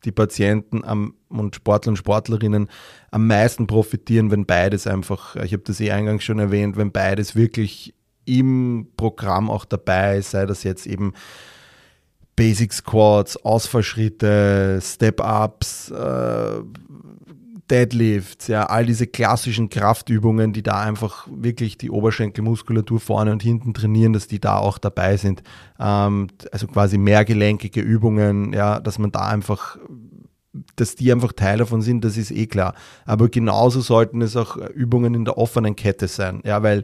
die 0.03 0.11
Patienten 0.11 0.83
am, 0.83 1.15
und 1.29 1.55
Sportler 1.55 1.91
und 1.91 1.97
Sportlerinnen 1.97 2.69
am 3.11 3.27
meisten 3.27 3.67
profitieren, 3.67 4.31
wenn 4.31 4.45
beides 4.45 4.87
einfach, 4.87 5.35
ich 5.37 5.53
habe 5.53 5.63
das 5.63 5.79
eh 5.79 5.91
eingangs 5.91 6.23
schon 6.23 6.39
erwähnt, 6.39 6.77
wenn 6.77 6.91
beides 6.91 7.35
wirklich 7.35 7.93
im 8.25 8.87
Programm 8.97 9.49
auch 9.49 9.65
dabei 9.65 10.17
ist, 10.17 10.31
sei 10.31 10.45
das 10.45 10.63
jetzt 10.63 10.85
eben 10.85 11.13
Basic 12.35 12.73
Squats, 12.73 13.37
Ausfallschritte, 13.37 14.79
Step-Ups, 14.81 15.91
äh, 15.91 16.61
Deadlifts, 17.69 18.47
ja, 18.47 18.65
all 18.65 18.85
diese 18.85 19.07
klassischen 19.07 19.69
Kraftübungen, 19.69 20.53
die 20.53 20.63
da 20.63 20.81
einfach 20.81 21.27
wirklich 21.31 21.77
die 21.77 21.89
Oberschenkelmuskulatur 21.89 22.99
vorne 22.99 23.31
und 23.31 23.41
hinten 23.41 23.73
trainieren, 23.73 24.13
dass 24.13 24.27
die 24.27 24.39
da 24.39 24.57
auch 24.57 24.77
dabei 24.77 25.17
sind. 25.17 25.41
Ähm, 25.79 26.27
also 26.51 26.67
quasi 26.67 26.97
mehrgelenkige 26.97 27.81
Übungen, 27.81 28.53
ja, 28.53 28.79
dass 28.79 28.99
man 28.99 29.11
da 29.11 29.27
einfach 29.27 29.77
dass 30.77 30.95
die 30.95 31.11
einfach 31.11 31.33
Teil 31.33 31.57
davon 31.57 31.81
sind, 31.81 32.05
das 32.05 32.15
ist 32.15 32.31
eh 32.31 32.47
klar. 32.47 32.75
Aber 33.05 33.27
genauso 33.27 33.81
sollten 33.81 34.21
es 34.21 34.37
auch 34.37 34.55
Übungen 34.55 35.13
in 35.13 35.25
der 35.25 35.37
offenen 35.37 35.75
Kette 35.75 36.07
sein. 36.07 36.41
Ja, 36.45 36.63
weil 36.63 36.83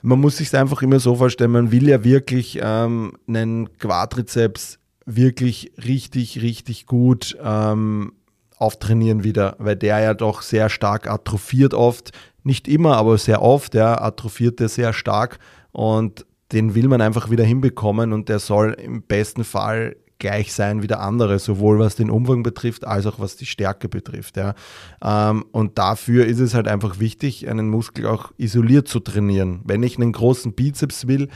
man 0.00 0.20
muss 0.20 0.38
sich 0.38 0.54
einfach 0.56 0.82
immer 0.82 1.00
so 1.00 1.16
vorstellen, 1.16 1.50
man 1.50 1.70
will 1.70 1.88
ja 1.88 2.04
wirklich 2.04 2.58
ähm, 2.62 3.12
einen 3.26 3.76
Quadrizeps 3.78 4.78
wirklich 5.06 5.72
richtig, 5.84 6.40
richtig 6.40 6.86
gut 6.86 7.36
ähm, 7.42 8.12
auftrainieren 8.58 9.24
wieder, 9.24 9.56
weil 9.58 9.76
der 9.76 10.00
ja 10.00 10.14
doch 10.14 10.42
sehr 10.42 10.68
stark 10.68 11.08
atrophiert 11.08 11.74
oft. 11.74 12.12
Nicht 12.42 12.68
immer, 12.68 12.96
aber 12.96 13.16
sehr 13.18 13.42
oft, 13.42 13.74
ja, 13.74 14.00
atrophiert 14.00 14.60
der 14.60 14.68
sehr 14.68 14.92
stark 14.92 15.38
und 15.72 16.26
den 16.52 16.74
will 16.74 16.88
man 16.88 17.00
einfach 17.00 17.30
wieder 17.30 17.44
hinbekommen 17.44 18.12
und 18.12 18.28
der 18.28 18.38
soll 18.38 18.72
im 18.72 19.02
besten 19.02 19.44
Fall 19.44 19.96
gleich 20.18 20.52
sein 20.52 20.82
wie 20.82 20.86
der 20.86 21.00
andere, 21.00 21.38
sowohl 21.38 21.78
was 21.78 21.96
den 21.96 22.10
Umfang 22.10 22.42
betrifft, 22.42 22.86
als 22.86 23.06
auch 23.06 23.18
was 23.18 23.36
die 23.36 23.46
Stärke 23.46 23.88
betrifft. 23.88 24.36
Ja. 24.36 24.54
Ähm, 25.02 25.44
und 25.52 25.78
dafür 25.78 26.26
ist 26.26 26.38
es 26.38 26.54
halt 26.54 26.68
einfach 26.68 27.00
wichtig, 27.00 27.48
einen 27.48 27.68
Muskel 27.68 28.06
auch 28.06 28.32
isoliert 28.36 28.88
zu 28.88 29.00
trainieren. 29.00 29.60
Wenn 29.64 29.82
ich 29.82 29.96
einen 29.96 30.12
großen 30.12 30.52
Bizeps 30.52 31.08
will, 31.08 31.28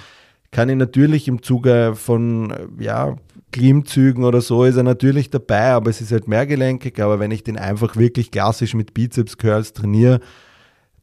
kann 0.51 0.69
ich 0.69 0.77
natürlich 0.77 1.29
im 1.29 1.43
Zuge 1.43 1.93
von 1.97 2.55
ja, 2.79 3.17
Klimmzügen 3.53 4.25
oder 4.25 4.41
so 4.41 4.65
ist 4.65 4.77
er 4.77 4.83
natürlich 4.83 5.31
dabei, 5.31 5.73
aber 5.73 5.91
es 5.91 6.01
ist 6.01 6.13
halt 6.13 6.29
mehrgelenkig. 6.29 7.01
Aber 7.01 7.19
wenn 7.19 7.31
ich 7.31 7.45
den 7.45 7.59
einfach 7.59 7.97
wirklich 7.97 8.31
klassisch 8.31 8.75
mit 8.75 8.95
Bizeps 8.95 9.39
Curls 9.39 9.73
trainiere, 9.73 10.21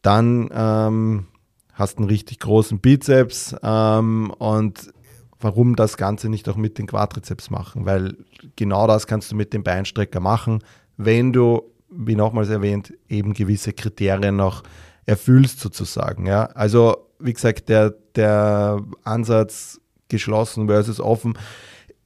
dann 0.02 0.50
ähm, 0.54 1.28
hast 1.74 1.96
du 1.96 2.04
einen 2.04 2.10
richtig 2.10 2.40
großen 2.40 2.80
Bizeps 2.80 3.56
ähm, 3.64 4.32
und 4.38 4.94
warum 5.40 5.76
das 5.76 5.98
Ganze 5.98 6.30
nicht 6.30 6.48
auch 6.48 6.56
mit 6.56 6.78
den 6.78 6.88
Quadrizeps 6.88 7.50
machen? 7.50 7.86
Weil 7.86 8.16
genau 8.56 8.88
das 8.88 9.08
kannst 9.08 9.32
du 9.32 9.36
mit 9.36 9.54
dem 9.54 9.64
Beinstrecker 9.64 10.20
machen, 10.20 10.64
wenn 10.98 11.34
du, 11.34 11.64
wie 11.90 12.16
nochmals 12.16 12.50
erwähnt, 12.50 12.94
eben 13.10 13.34
gewisse 13.34 13.74
Kriterien 13.74 14.36
noch 14.36 14.64
erfüllst 15.06 15.60
sozusagen. 15.60 16.26
Ja? 16.26 16.46
Also 16.46 16.98
wie 17.20 17.34
gesagt, 17.34 17.70
der, 17.70 17.94
der 18.16 18.82
Ansatz 19.04 19.80
geschlossen 20.10 20.68
versus 20.68 21.00
offen 21.00 21.38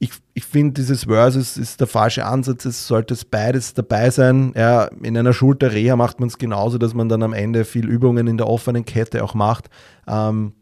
ich, 0.02 0.12
ich 0.32 0.46
finde, 0.46 0.80
dieses 0.80 1.04
Versus 1.04 1.58
ist 1.58 1.78
der 1.78 1.86
falsche 1.86 2.24
Ansatz. 2.24 2.64
Es 2.64 2.86
sollte 2.86 3.14
beides 3.30 3.74
dabei 3.74 4.08
sein. 4.08 4.54
Ja, 4.56 4.86
in 5.02 5.16
einer 5.16 5.34
Schulterreha 5.34 5.94
macht 5.94 6.20
man 6.20 6.30
es 6.30 6.38
genauso, 6.38 6.78
dass 6.78 6.94
man 6.94 7.10
dann 7.10 7.22
am 7.22 7.34
Ende 7.34 7.66
viel 7.66 7.86
Übungen 7.86 8.26
in 8.26 8.38
der 8.38 8.48
offenen 8.48 8.86
Kette 8.86 9.22
auch 9.22 9.34
macht. 9.34 9.68
Ähm, 10.08 10.54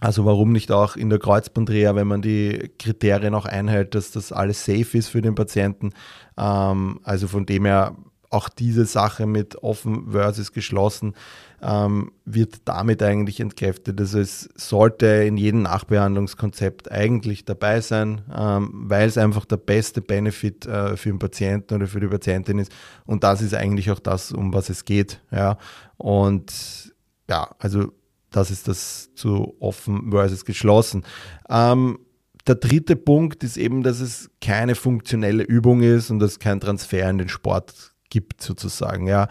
also 0.00 0.24
warum 0.24 0.52
nicht 0.52 0.72
auch 0.72 0.96
in 0.96 1.10
der 1.10 1.18
Kreuzbandreha, 1.18 1.94
wenn 1.96 2.06
man 2.06 2.22
die 2.22 2.70
Kriterien 2.78 3.34
auch 3.34 3.44
einhält, 3.44 3.94
dass 3.94 4.10
das 4.10 4.32
alles 4.32 4.64
safe 4.64 4.96
ist 4.96 5.08
für 5.08 5.20
den 5.20 5.34
Patienten. 5.34 5.90
Ähm, 6.38 7.00
also 7.02 7.28
von 7.28 7.44
dem 7.44 7.66
her 7.66 7.94
auch 8.30 8.48
diese 8.48 8.86
Sache 8.86 9.26
mit 9.26 9.62
offen 9.62 10.12
versus 10.12 10.52
geschlossen 10.52 11.14
ähm, 11.62 12.12
wird 12.24 12.56
damit 12.64 13.02
eigentlich 13.02 13.40
entkräftet. 13.40 14.00
Also 14.00 14.20
es 14.20 14.48
sollte 14.54 15.06
in 15.06 15.36
jedem 15.36 15.62
Nachbehandlungskonzept 15.62 16.90
eigentlich 16.90 17.44
dabei 17.44 17.80
sein, 17.80 18.22
ähm, 18.34 18.70
weil 18.72 19.08
es 19.08 19.18
einfach 19.18 19.44
der 19.44 19.56
beste 19.56 20.00
Benefit 20.00 20.66
äh, 20.66 20.96
für 20.96 21.10
den 21.10 21.18
Patienten 21.18 21.74
oder 21.74 21.86
für 21.86 22.00
die 22.00 22.06
Patientin 22.06 22.58
ist. 22.58 22.72
Und 23.06 23.24
das 23.24 23.42
ist 23.42 23.54
eigentlich 23.54 23.90
auch 23.90 24.00
das, 24.00 24.32
um 24.32 24.52
was 24.52 24.68
es 24.68 24.84
geht. 24.84 25.20
Ja. 25.30 25.58
Und 25.96 26.92
ja, 27.28 27.50
also 27.58 27.92
das 28.30 28.50
ist 28.50 28.68
das 28.68 29.10
zu 29.14 29.56
offen 29.58 30.10
versus 30.10 30.44
geschlossen. 30.44 31.04
Ähm, 31.48 31.98
der 32.46 32.54
dritte 32.54 32.96
Punkt 32.96 33.44
ist 33.44 33.56
eben, 33.56 33.82
dass 33.82 34.00
es 34.00 34.30
keine 34.40 34.74
funktionelle 34.74 35.42
Übung 35.42 35.82
ist 35.82 36.10
und 36.10 36.18
dass 36.18 36.32
es 36.32 36.38
kein 36.38 36.60
Transfer 36.60 37.08
in 37.10 37.18
den 37.18 37.28
Sport 37.28 37.94
gibt, 38.10 38.42
sozusagen. 38.42 39.06
Ja. 39.06 39.28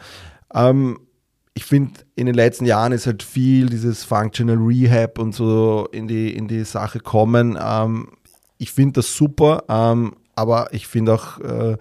Ähm, 0.54 1.00
ich 1.58 1.66
finde, 1.66 2.02
in 2.16 2.28
den 2.28 2.36
letzten 2.36 2.66
Jahren 2.66 2.92
ist 2.92 3.08
halt 3.08 3.24
viel 3.24 3.66
dieses 3.66 4.04
Functional 4.04 4.58
Rehab 4.58 5.18
und 5.18 5.34
so 5.34 5.88
in 5.92 6.08
die, 6.08 6.32
in 6.36 6.48
die 6.48 6.64
Sache 6.64 7.00
kommen. 7.00 7.58
Ähm, 7.60 8.10
ich 8.60 8.72
finde 8.72 9.00
das 9.00 9.16
super, 9.16 9.64
ähm, 9.68 10.14
aber 10.36 10.72
ich 10.72 10.86
finde 10.86 11.16
auch, 11.16 11.40
äh, 11.40 11.78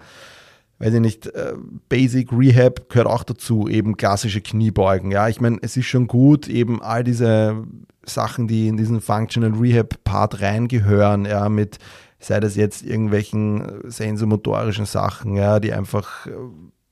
weiß 0.79 0.95
ich 0.95 0.99
nicht, 0.99 1.27
äh, 1.27 1.53
Basic 1.89 2.31
Rehab 2.31 2.89
gehört 2.89 3.07
auch 3.07 3.23
dazu, 3.23 3.67
eben 3.67 3.97
klassische 3.97 4.41
Kniebeugen. 4.41 5.11
Ja, 5.11 5.29
ich 5.29 5.41
meine, 5.41 5.59
es 5.61 5.77
ist 5.77 5.85
schon 5.85 6.07
gut, 6.07 6.47
eben 6.47 6.81
all 6.81 7.03
diese 7.03 7.63
Sachen, 8.03 8.47
die 8.47 8.69
in 8.69 8.77
diesen 8.77 8.99
Functional 8.99 9.59
Rehab 9.59 10.03
Part 10.03 10.41
reingehören, 10.41 11.25
ja, 11.25 11.49
mit 11.49 11.77
sei 12.17 12.39
das 12.39 12.55
jetzt 12.55 12.83
irgendwelchen 12.83 13.81
sensomotorischen 13.83 14.87
Sachen, 14.87 15.35
ja, 15.35 15.59
die 15.59 15.71
einfach 15.71 16.25
äh, 16.25 16.31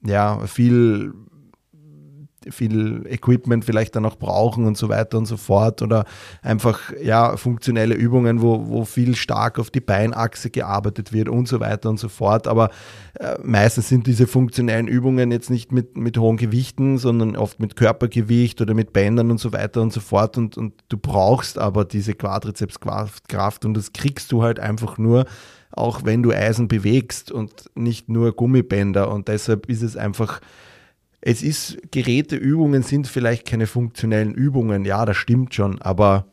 ja 0.07 0.45
viel 0.45 1.15
viel 2.49 3.05
Equipment 3.07 3.65
vielleicht 3.65 3.95
dann 3.95 4.05
auch 4.05 4.17
brauchen 4.17 4.65
und 4.65 4.77
so 4.77 4.89
weiter 4.89 5.17
und 5.17 5.25
so 5.25 5.37
fort 5.37 5.81
oder 5.81 6.05
einfach 6.41 6.91
ja 7.01 7.37
funktionelle 7.37 7.95
Übungen, 7.95 8.41
wo, 8.41 8.67
wo 8.67 8.85
viel 8.85 9.15
stark 9.15 9.59
auf 9.59 9.71
die 9.71 9.79
Beinachse 9.79 10.49
gearbeitet 10.49 11.13
wird 11.13 11.29
und 11.29 11.47
so 11.47 11.59
weiter 11.59 11.89
und 11.89 11.99
so 11.99 12.09
fort. 12.09 12.47
Aber 12.47 12.69
äh, 13.19 13.35
meistens 13.43 13.89
sind 13.89 14.07
diese 14.07 14.27
funktionellen 14.27 14.87
Übungen 14.87 15.31
jetzt 15.31 15.49
nicht 15.49 15.71
mit, 15.71 15.97
mit 15.97 16.17
hohen 16.17 16.37
Gewichten, 16.37 16.97
sondern 16.97 17.35
oft 17.35 17.59
mit 17.59 17.75
Körpergewicht 17.75 18.61
oder 18.61 18.73
mit 18.73 18.93
Bändern 18.93 19.31
und 19.31 19.39
so 19.39 19.53
weiter 19.53 19.81
und 19.81 19.93
so 19.93 19.99
fort. 19.99 20.37
Und, 20.37 20.57
und 20.57 20.73
du 20.89 20.97
brauchst 20.97 21.57
aber 21.57 21.85
diese 21.85 22.13
Quadrizepskraft 22.13 23.65
und 23.65 23.73
das 23.75 23.93
kriegst 23.93 24.31
du 24.31 24.43
halt 24.43 24.59
einfach 24.59 24.97
nur, 24.97 25.25
auch 25.71 26.05
wenn 26.05 26.23
du 26.23 26.31
Eisen 26.31 26.67
bewegst 26.67 27.31
und 27.31 27.69
nicht 27.75 28.09
nur 28.09 28.33
Gummibänder. 28.33 29.11
Und 29.11 29.27
deshalb 29.27 29.67
ist 29.67 29.81
es 29.81 29.97
einfach 29.97 30.39
es 31.25 31.41
ist, 31.41 31.77
Geräteübungen 31.91 32.83
sind 32.83 33.07
vielleicht 33.07 33.45
keine 33.47 33.65
funktionellen 33.65 34.33
Übungen, 34.35 34.85
ja, 34.85 35.05
das 35.05 35.17
stimmt 35.17 35.55
schon, 35.55 35.81
aber 35.81 36.27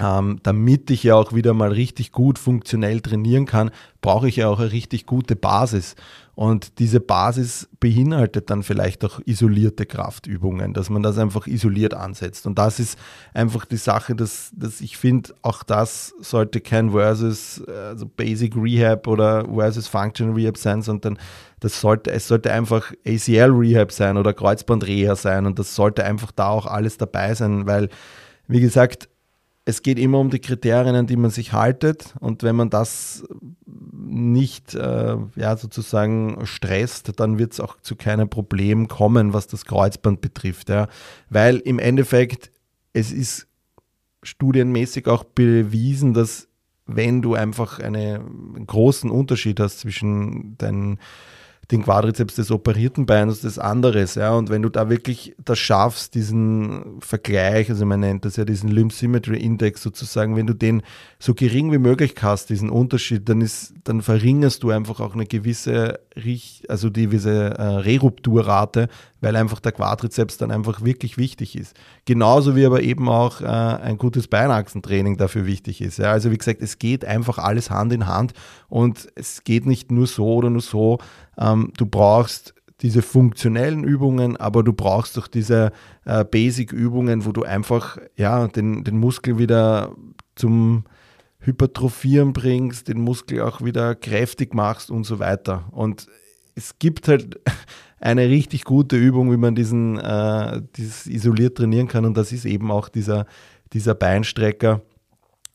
ähm, 0.00 0.38
damit 0.42 0.90
ich 0.90 1.02
ja 1.02 1.14
auch 1.14 1.34
wieder 1.34 1.52
mal 1.52 1.72
richtig 1.72 2.12
gut 2.12 2.38
funktionell 2.38 3.00
trainieren 3.00 3.44
kann, 3.46 3.70
brauche 4.00 4.28
ich 4.28 4.36
ja 4.36 4.48
auch 4.48 4.60
eine 4.60 4.72
richtig 4.72 5.06
gute 5.06 5.36
Basis. 5.36 5.94
Und 6.34 6.78
diese 6.78 7.00
Basis 7.00 7.68
beinhaltet 7.80 8.48
dann 8.48 8.62
vielleicht 8.62 9.04
auch 9.04 9.20
isolierte 9.26 9.84
Kraftübungen, 9.84 10.72
dass 10.72 10.88
man 10.88 11.02
das 11.02 11.18
einfach 11.18 11.46
isoliert 11.46 11.92
ansetzt. 11.92 12.46
Und 12.46 12.58
das 12.58 12.80
ist 12.80 12.98
einfach 13.34 13.66
die 13.66 13.76
Sache, 13.76 14.14
dass, 14.14 14.50
dass 14.54 14.80
ich 14.80 14.96
finde, 14.96 15.34
auch 15.42 15.62
das 15.62 16.14
sollte 16.20 16.62
kein 16.62 16.92
Versus, 16.92 17.62
also 17.68 18.06
Basic 18.06 18.56
Rehab 18.56 19.06
oder 19.06 19.44
Versus 19.52 19.86
Functional 19.86 20.34
Rehab 20.34 20.56
sein, 20.56 20.80
sondern 20.80 21.18
das 21.58 21.78
sollte, 21.78 22.10
es 22.10 22.26
sollte 22.26 22.50
einfach 22.50 22.90
ACL 23.06 23.50
Rehab 23.50 23.92
sein 23.92 24.16
oder 24.16 24.32
Kreuzband 24.32 24.86
Reha 24.86 25.16
sein. 25.16 25.44
Und 25.44 25.58
das 25.58 25.74
sollte 25.74 26.04
einfach 26.04 26.32
da 26.32 26.48
auch 26.48 26.64
alles 26.64 26.96
dabei 26.96 27.34
sein, 27.34 27.66
weil, 27.66 27.90
wie 28.48 28.60
gesagt, 28.60 29.10
es 29.64 29.82
geht 29.82 29.98
immer 29.98 30.18
um 30.18 30.30
die 30.30 30.40
Kriterien, 30.40 30.94
an 30.94 31.06
die 31.06 31.16
man 31.16 31.30
sich 31.30 31.52
haltet. 31.52 32.14
Und 32.20 32.42
wenn 32.42 32.56
man 32.56 32.70
das 32.70 33.24
nicht 33.66 34.74
äh, 34.74 35.16
ja, 35.36 35.56
sozusagen 35.56 36.44
stresst, 36.44 37.20
dann 37.20 37.38
wird 37.38 37.52
es 37.52 37.60
auch 37.60 37.80
zu 37.80 37.94
keinem 37.94 38.28
Problem 38.28 38.88
kommen, 38.88 39.32
was 39.32 39.46
das 39.46 39.64
Kreuzband 39.64 40.20
betrifft. 40.20 40.68
Ja. 40.68 40.88
Weil 41.28 41.58
im 41.58 41.78
Endeffekt, 41.78 42.50
es 42.92 43.12
ist 43.12 43.46
studienmäßig 44.22 45.06
auch 45.06 45.24
bewiesen, 45.24 46.14
dass 46.14 46.48
wenn 46.86 47.22
du 47.22 47.34
einfach 47.34 47.78
eine, 47.78 48.16
einen 48.16 48.66
großen 48.66 49.10
Unterschied 49.10 49.60
hast 49.60 49.80
zwischen 49.80 50.56
deinen 50.58 50.98
den 51.70 51.84
Quadrizeps 51.84 52.34
des 52.34 52.50
operierten 52.50 53.06
Beines 53.06 53.42
das 53.42 53.58
anderes. 53.58 54.16
Ja? 54.16 54.32
Und 54.32 54.50
wenn 54.50 54.62
du 54.62 54.68
da 54.68 54.88
wirklich 54.90 55.34
das 55.44 55.58
schaffst, 55.58 56.14
diesen 56.14 57.00
Vergleich, 57.00 57.70
also 57.70 57.86
man 57.86 58.00
nennt 58.00 58.24
das 58.24 58.36
ja 58.36 58.44
diesen 58.44 58.70
Limb 58.70 58.92
Symmetry 58.92 59.38
Index 59.38 59.82
sozusagen, 59.82 60.36
wenn 60.36 60.46
du 60.46 60.54
den 60.54 60.82
so 61.18 61.34
gering 61.34 61.70
wie 61.72 61.78
möglich 61.78 62.14
hast, 62.20 62.50
diesen 62.50 62.70
Unterschied, 62.70 63.28
dann 63.28 63.40
ist, 63.40 63.74
dann 63.84 64.02
verringerst 64.02 64.62
du 64.62 64.70
einfach 64.70 65.00
auch 65.00 65.14
eine 65.14 65.26
gewisse, 65.26 66.00
also 66.68 66.90
die 66.90 67.04
gewisse 67.04 67.58
äh, 67.58 67.62
Rerupturrate, 67.62 68.88
weil 69.20 69.36
einfach 69.36 69.60
der 69.60 69.72
Quadrizeps 69.72 70.38
dann 70.38 70.50
einfach 70.50 70.82
wirklich 70.82 71.18
wichtig 71.18 71.56
ist. 71.56 71.76
Genauso 72.04 72.56
wie 72.56 72.64
aber 72.64 72.82
eben 72.82 73.08
auch 73.08 73.40
äh, 73.40 73.44
ein 73.44 73.98
gutes 73.98 74.28
Beinachsentraining 74.28 75.16
dafür 75.18 75.46
wichtig 75.46 75.80
ist. 75.80 75.98
Ja? 75.98 76.10
Also 76.10 76.30
wie 76.30 76.38
gesagt, 76.38 76.62
es 76.62 76.78
geht 76.78 77.04
einfach 77.04 77.38
alles 77.38 77.70
Hand 77.70 77.92
in 77.92 78.06
Hand 78.06 78.32
und 78.68 79.08
es 79.14 79.44
geht 79.44 79.66
nicht 79.66 79.90
nur 79.92 80.06
so 80.06 80.34
oder 80.34 80.50
nur 80.50 80.62
so, 80.62 80.98
Ähm, 81.40 81.72
du 81.76 81.86
brauchst 81.86 82.54
diese 82.82 83.02
funktionellen 83.02 83.84
Übungen, 83.84 84.36
aber 84.36 84.62
du 84.62 84.72
brauchst 84.72 85.16
doch 85.16 85.26
diese 85.26 85.72
äh, 86.04 86.24
Basic-Übungen, 86.24 87.26
wo 87.26 87.32
du 87.32 87.42
einfach 87.42 87.98
ja, 88.16 88.46
den, 88.48 88.84
den 88.84 88.98
Muskel 88.98 89.38
wieder 89.38 89.94
zum 90.34 90.84
Hypertrophieren 91.40 92.32
bringst, 92.32 92.88
den 92.88 93.00
Muskel 93.00 93.42
auch 93.42 93.62
wieder 93.62 93.94
kräftig 93.94 94.54
machst 94.54 94.90
und 94.90 95.04
so 95.04 95.18
weiter. 95.18 95.64
Und 95.72 96.06
es 96.54 96.78
gibt 96.78 97.08
halt 97.08 97.40
eine 98.00 98.28
richtig 98.28 98.64
gute 98.64 98.96
Übung, 98.96 99.30
wie 99.32 99.36
man 99.36 99.54
diesen 99.54 99.98
äh, 99.98 100.62
dieses 100.76 101.06
isoliert 101.06 101.56
trainieren 101.56 101.88
kann 101.88 102.04
und 102.04 102.16
das 102.16 102.32
ist 102.32 102.44
eben 102.44 102.70
auch 102.70 102.88
dieser, 102.88 103.26
dieser 103.72 103.94
Beinstrecker. 103.94 104.82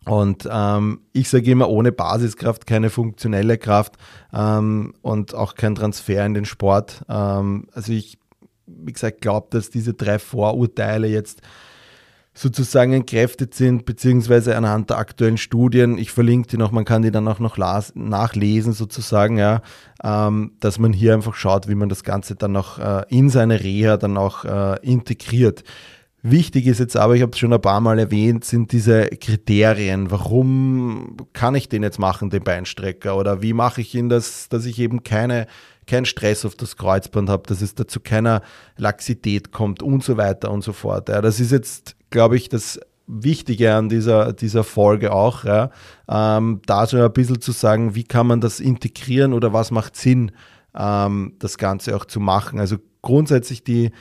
Und 0.06 0.48
ähm, 0.52 1.02
ich 1.14 1.30
sage 1.30 1.50
immer, 1.52 1.70
ohne 1.70 1.92
Basiskraft 1.92 2.68
keine 2.68 2.90
funktionelle 2.90 3.58
Kraft 3.58 3.96
ähm, 4.34 4.94
und 5.02 5.34
auch 5.34 5.56
kein 5.56 5.76
Transfer 5.76 6.26
in 6.26 6.36
den 6.36 6.46
Sport. 6.46 7.04
Ähm, 7.10 7.68
also 7.74 7.92
ich, 7.92 8.20
wie 8.68 8.94
gesagt, 8.94 9.22
glaube, 9.22 9.48
dass 9.50 9.72
diese 9.72 9.94
drei 9.94 10.20
Vorurteile 10.20 11.08
jetzt 11.08 11.42
sozusagen 12.36 12.92
entkräftet 12.92 13.56
sind, 13.56 13.86
beziehungsweise 13.86 14.58
anhand 14.58 14.90
der 14.90 14.98
aktuellen 14.98 15.38
Studien, 15.38 15.98
ich 15.98 16.12
verlinke 16.12 16.50
die 16.50 16.58
noch, 16.58 16.72
man 16.72 16.84
kann 16.84 17.02
die 17.02 17.12
dann 17.12 17.30
auch 17.30 17.40
noch 17.40 17.58
nachlesen 17.58 18.74
sozusagen, 18.74 19.38
ja, 19.38 19.62
ähm, 20.04 20.52
dass 20.60 20.78
man 20.78 20.92
hier 20.92 21.14
einfach 21.14 21.34
schaut, 21.34 21.70
wie 21.70 21.76
man 21.76 21.88
das 21.88 22.04
Ganze 22.04 22.36
dann 22.36 22.58
auch 22.58 22.78
äh, 22.78 23.06
in 23.08 23.30
seine 23.30 23.64
Reha 23.64 23.96
dann 23.96 24.18
auch 24.18 24.44
äh, 24.44 24.78
integriert. 24.82 25.64
Wichtig 26.28 26.66
ist 26.66 26.80
jetzt 26.80 26.98
aber, 26.98 27.16
ich 27.16 27.22
habe 27.22 27.34
es 27.34 27.38
schon 27.38 27.54
ein 27.54 27.62
paar 27.62 27.82
Mal 27.82 28.00
erwähnt, 28.00 28.46
sind 28.46 28.72
diese 28.72 29.06
Kriterien. 29.10 30.10
Warum 30.10 31.18
kann 31.34 31.54
ich 31.54 31.70
den 31.70 31.84
jetzt 31.84 32.00
machen, 32.00 32.32
den 32.32 32.44
Beinstrecker? 32.44 33.16
Oder 33.16 33.44
wie 33.44 33.54
mache 33.54 33.82
ich 33.82 33.94
ihn, 33.94 34.10
dass, 34.10 34.50
dass 34.50 34.66
ich 34.66 34.80
eben 34.80 35.04
keine, 35.04 35.46
keinen 35.86 36.06
Stress 36.06 36.44
auf 36.44 36.56
das 36.56 36.78
Kreuzband 36.78 37.30
habe, 37.30 37.44
dass 37.46 37.62
es 37.62 37.76
dazu 37.76 38.00
keiner 38.00 38.42
Laxität 38.76 39.52
kommt 39.52 39.84
und 39.84 40.04
so 40.04 40.18
weiter 40.18 40.50
und 40.50 40.64
so 40.64 40.74
fort. 40.74 41.10
Ja, 41.10 41.22
das 41.22 41.40
ist 41.40 41.52
jetzt, 41.52 41.96
glaube 42.10 42.38
ich, 42.38 42.50
das 42.50 42.80
Wichtige 43.06 43.76
an 43.76 43.90
dieser, 43.90 44.34
dieser 44.34 44.64
Folge 44.64 45.14
auch, 45.14 45.44
ja, 45.44 45.70
ähm, 46.10 46.60
da 46.66 46.88
so 46.88 46.98
ein 46.98 47.14
bisschen 47.14 47.40
zu 47.40 47.52
sagen, 47.52 47.94
wie 47.94 48.04
kann 48.04 48.26
man 48.26 48.42
das 48.42 48.60
integrieren 48.60 49.32
oder 49.32 49.54
was 49.54 49.70
macht 49.70 49.96
Sinn, 49.96 50.32
ähm, 50.76 51.36
das 51.38 51.60
Ganze 51.60 51.96
auch 51.96 52.06
zu 52.06 52.20
machen. 52.20 52.60
Also 52.60 52.78
grundsätzlich 53.04 53.64
die 53.64 53.92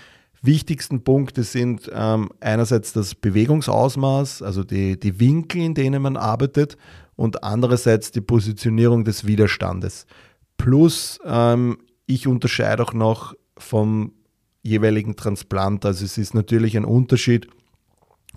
wichtigsten 0.44 1.02
Punkte 1.02 1.42
sind 1.42 1.90
ähm, 1.92 2.30
einerseits 2.40 2.92
das 2.92 3.14
Bewegungsausmaß, 3.14 4.42
also 4.42 4.64
die, 4.64 4.98
die 4.98 5.18
Winkel, 5.20 5.62
in 5.62 5.74
denen 5.74 6.02
man 6.02 6.16
arbeitet, 6.16 6.76
und 7.16 7.44
andererseits 7.44 8.10
die 8.10 8.20
Positionierung 8.20 9.04
des 9.04 9.26
Widerstandes. 9.26 10.06
Plus, 10.56 11.18
ähm, 11.24 11.78
ich 12.06 12.26
unterscheide 12.26 12.82
auch 12.82 12.92
noch 12.92 13.34
vom 13.56 14.12
jeweiligen 14.62 15.16
Transplant. 15.16 15.84
Also 15.84 16.04
es 16.04 16.18
ist 16.18 16.34
natürlich 16.34 16.76
ein 16.76 16.84
Unterschied, 16.84 17.48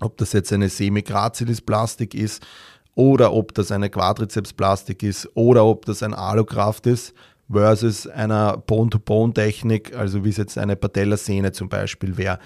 ob 0.00 0.16
das 0.18 0.32
jetzt 0.32 0.52
eine 0.52 0.68
Semi-Gracilis-Plastik 0.68 2.14
ist 2.14 2.46
oder 2.94 3.32
ob 3.32 3.54
das 3.54 3.72
eine 3.72 3.90
Quadrizeps-Plastik 3.90 5.02
ist 5.02 5.28
oder 5.34 5.64
ob 5.64 5.86
das 5.86 6.02
ein 6.02 6.14
Alukraft 6.14 6.86
ist 6.86 7.14
versus 7.50 8.06
einer 8.06 8.56
Bone-to-Bone-Technik, 8.58 9.96
also 9.96 10.24
wie 10.24 10.28
es 10.30 10.36
jetzt 10.36 10.58
eine 10.58 10.76
Patellasehne 10.76 11.52
zum 11.52 11.68
Beispiel 11.68 12.16
wäre. 12.16 12.38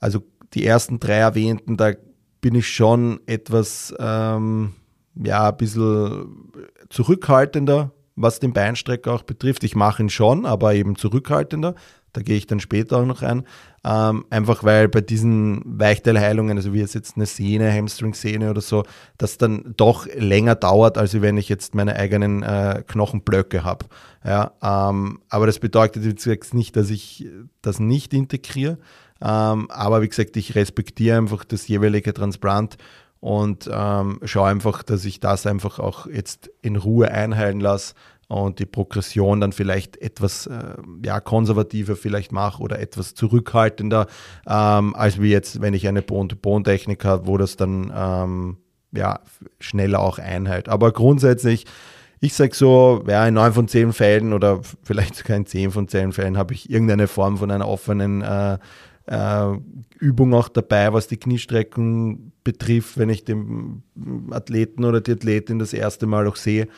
Also 0.00 0.22
die 0.54 0.64
ersten 0.64 0.98
drei 0.98 1.16
erwähnten, 1.16 1.76
da 1.76 1.92
bin 2.40 2.54
ich 2.54 2.68
schon 2.68 3.20
etwas, 3.26 3.94
ähm, 3.98 4.74
ja, 5.14 5.48
ein 5.50 5.56
bisschen 5.56 6.50
zurückhaltender, 6.88 7.92
was 8.16 8.40
den 8.40 8.52
Beinstrecker 8.52 9.12
auch 9.12 9.22
betrifft. 9.22 9.64
Ich 9.64 9.76
mache 9.76 10.02
ihn 10.02 10.10
schon, 10.10 10.46
aber 10.46 10.74
eben 10.74 10.96
zurückhaltender. 10.96 11.74
Da 12.12 12.22
gehe 12.22 12.36
ich 12.36 12.46
dann 12.46 12.60
später 12.60 12.98
auch 12.98 13.04
noch 13.04 13.22
ein. 13.22 13.44
Ähm, 13.84 14.24
einfach 14.30 14.64
weil 14.64 14.88
bei 14.88 15.00
diesen 15.00 15.62
Weichteilheilungen, 15.64 16.56
also 16.56 16.72
wie 16.72 16.80
jetzt 16.80 17.16
eine 17.16 17.26
Sehne, 17.26 17.72
Hamstring-Sehne 17.72 18.50
oder 18.50 18.60
so, 18.60 18.84
das 19.18 19.38
dann 19.38 19.74
doch 19.76 20.06
länger 20.14 20.54
dauert, 20.54 20.98
als 20.98 21.20
wenn 21.20 21.36
ich 21.36 21.48
jetzt 21.48 21.74
meine 21.74 21.96
eigenen 21.96 22.42
äh, 22.42 22.82
Knochenblöcke 22.86 23.64
habe. 23.64 23.86
Ja, 24.24 24.52
ähm, 24.62 25.20
aber 25.28 25.46
das 25.46 25.58
bedeutet 25.58 26.04
jetzt 26.26 26.54
nicht, 26.54 26.76
dass 26.76 26.90
ich 26.90 27.28
das 27.62 27.78
nicht 27.78 28.12
integriere. 28.14 28.78
Ähm, 29.20 29.70
aber 29.70 30.02
wie 30.02 30.08
gesagt, 30.08 30.36
ich 30.36 30.54
respektiere 30.54 31.18
einfach 31.18 31.44
das 31.44 31.68
jeweilige 31.68 32.14
Transplant 32.14 32.76
und 33.20 33.68
ähm, 33.72 34.20
schaue 34.24 34.48
einfach, 34.48 34.82
dass 34.82 35.04
ich 35.04 35.20
das 35.20 35.46
einfach 35.46 35.78
auch 35.78 36.06
jetzt 36.06 36.50
in 36.62 36.76
Ruhe 36.76 37.10
einheilen 37.10 37.60
lasse 37.60 37.94
und 38.28 38.58
die 38.58 38.66
Progression 38.66 39.40
dann 39.40 39.52
vielleicht 39.52 39.96
etwas 39.96 40.46
äh, 40.46 40.76
ja, 41.04 41.18
konservativer 41.20 41.96
vielleicht 41.96 42.30
mache 42.30 42.62
oder 42.62 42.78
etwas 42.78 43.14
zurückhaltender, 43.14 44.06
ähm, 44.46 44.94
als 44.94 45.20
wie 45.20 45.30
jetzt, 45.30 45.62
wenn 45.62 45.74
ich 45.74 45.88
eine 45.88 46.02
Bone-to-Bone-Technik 46.02 47.04
habe, 47.04 47.26
wo 47.26 47.38
das 47.38 47.56
dann 47.56 47.90
ähm, 47.94 48.58
ja, 48.92 49.20
schneller 49.60 50.00
auch 50.00 50.18
einhält. 50.18 50.68
Aber 50.68 50.92
grundsätzlich, 50.92 51.64
ich 52.20 52.34
sage 52.34 52.54
so, 52.54 53.02
ja, 53.08 53.26
in 53.26 53.34
neun 53.34 53.54
von 53.54 53.66
zehn 53.66 53.92
Fällen 53.94 54.34
oder 54.34 54.60
vielleicht 54.82 55.16
sogar 55.16 55.36
in 55.36 55.46
zehn 55.46 55.70
von 55.70 55.88
zehn 55.88 56.12
Fällen 56.12 56.36
habe 56.36 56.52
ich 56.52 56.70
irgendeine 56.70 57.08
Form 57.08 57.38
von 57.38 57.50
einer 57.50 57.68
offenen 57.68 58.20
äh, 58.20 58.58
äh, 59.06 59.58
Übung 59.98 60.34
auch 60.34 60.48
dabei, 60.48 60.92
was 60.92 61.08
die 61.08 61.16
Kniestrecken 61.16 62.32
betrifft, 62.44 62.98
wenn 62.98 63.08
ich 63.08 63.24
den 63.24 63.82
Athleten 64.30 64.84
oder 64.84 65.00
die 65.00 65.12
Athletin 65.12 65.58
das 65.58 65.72
erste 65.72 66.06
Mal 66.06 66.26
auch 66.26 66.36
sehe. 66.36 66.68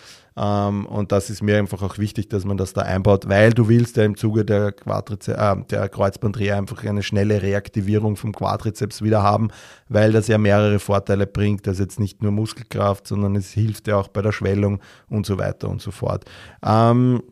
Ähm, 0.41 0.87
und 0.87 1.13
das 1.13 1.29
ist 1.29 1.43
mir 1.43 1.59
einfach 1.59 1.83
auch 1.83 1.99
wichtig, 1.99 2.31
dass 2.31 2.47
man 2.47 2.57
das 2.57 2.73
da 2.73 2.81
einbaut, 2.81 3.29
weil 3.29 3.53
du 3.53 3.69
willst 3.69 3.99
ja 3.99 4.05
im 4.05 4.17
Zuge 4.17 4.47
der, 4.47 4.73
Quadrize 4.73 5.37
äh, 5.37 5.57
der 5.69 5.89
Kreuzbandreha 5.91 6.57
einfach 6.57 6.83
eine 6.85 7.03
schnelle 7.03 7.43
Reaktivierung 7.43 8.17
vom 8.17 8.33
Quadrizeps 8.33 9.03
wieder 9.03 9.23
haben, 9.23 9.49
weil 9.91 10.13
das 10.13 10.29
ja 10.29 10.39
mehrere 10.39 10.79
Vorteile 10.79 11.27
bringt. 11.27 11.67
Das 11.67 11.75
ist 11.75 11.81
jetzt 11.81 12.01
nicht 12.01 12.23
nur 12.23 12.33
Muskelkraft, 12.33 13.07
sondern 13.07 13.37
es 13.37 13.51
hilft 13.51 13.87
ja 13.87 13.97
auch 13.97 14.09
bei 14.09 14.23
der 14.23 14.33
Schwellung 14.33 14.81
und 15.11 15.27
so 15.27 15.37
weiter 15.37 15.69
und 15.69 15.83
so 15.83 15.91
fort. 15.91 16.25
Ähm, 16.65 17.23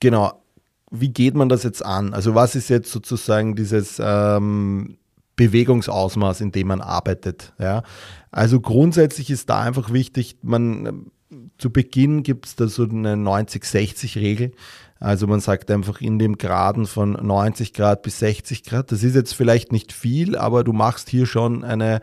genau. 0.00 0.32
Wie 0.90 1.10
geht 1.10 1.34
man 1.34 1.48
das 1.48 1.62
jetzt 1.62 1.84
an? 1.84 2.12
Also 2.14 2.34
was 2.34 2.56
ist 2.56 2.70
jetzt 2.70 2.90
sozusagen 2.90 3.54
dieses 3.54 4.00
ähm, 4.02 4.96
Bewegungsausmaß, 5.36 6.40
in 6.40 6.50
dem 6.50 6.68
man 6.68 6.80
arbeitet? 6.80 7.52
Ja? 7.58 7.82
Also 8.32 8.58
grundsätzlich 8.58 9.30
ist 9.30 9.50
da 9.50 9.60
einfach 9.60 9.92
wichtig, 9.92 10.38
man 10.42 11.10
zu 11.58 11.70
Beginn 11.70 12.22
gibt 12.22 12.46
es 12.46 12.56
da 12.56 12.68
so 12.68 12.84
eine 12.84 13.14
90-60-Regel. 13.14 14.52
Also 15.00 15.26
man 15.26 15.40
sagt 15.40 15.70
einfach 15.70 16.00
in 16.00 16.18
dem 16.18 16.38
Graden 16.38 16.86
von 16.86 17.12
90 17.12 17.72
Grad 17.72 18.02
bis 18.02 18.18
60 18.20 18.64
Grad. 18.64 18.90
Das 18.90 19.02
ist 19.02 19.14
jetzt 19.14 19.34
vielleicht 19.34 19.70
nicht 19.72 19.92
viel, 19.92 20.36
aber 20.36 20.64
du 20.64 20.72
machst 20.72 21.08
hier 21.08 21.26
schon 21.26 21.62
eine, 21.62 22.00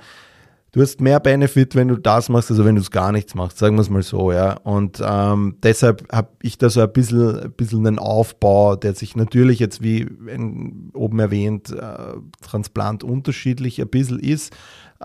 du 0.71 0.81
hast 0.81 1.01
mehr 1.01 1.19
Benefit, 1.19 1.75
wenn 1.75 1.89
du 1.89 1.97
das 1.97 2.29
machst, 2.29 2.51
also 2.51 2.63
wenn 2.63 2.75
du 2.75 2.81
es 2.81 2.91
gar 2.91 3.11
nichts 3.11 3.35
machst, 3.35 3.57
sagen 3.57 3.75
wir 3.75 3.81
es 3.81 3.89
mal 3.89 4.03
so, 4.03 4.31
ja. 4.31 4.53
Und 4.63 5.01
ähm, 5.05 5.57
deshalb 5.61 6.05
habe 6.11 6.29
ich 6.41 6.57
da 6.57 6.69
so 6.69 6.81
ein 6.81 6.91
bisschen, 6.91 7.39
ein 7.39 7.51
bisschen 7.51 7.85
einen 7.85 7.99
Aufbau, 7.99 8.77
der 8.77 8.93
sich 8.93 9.15
natürlich 9.17 9.59
jetzt, 9.59 9.81
wie 9.81 10.07
in, 10.27 10.91
oben 10.93 11.19
erwähnt, 11.19 11.71
äh, 11.71 12.13
Transplant 12.41 13.03
unterschiedlich 13.03 13.81
ein 13.81 13.89
bisschen 13.89 14.19
ist. 14.19 14.55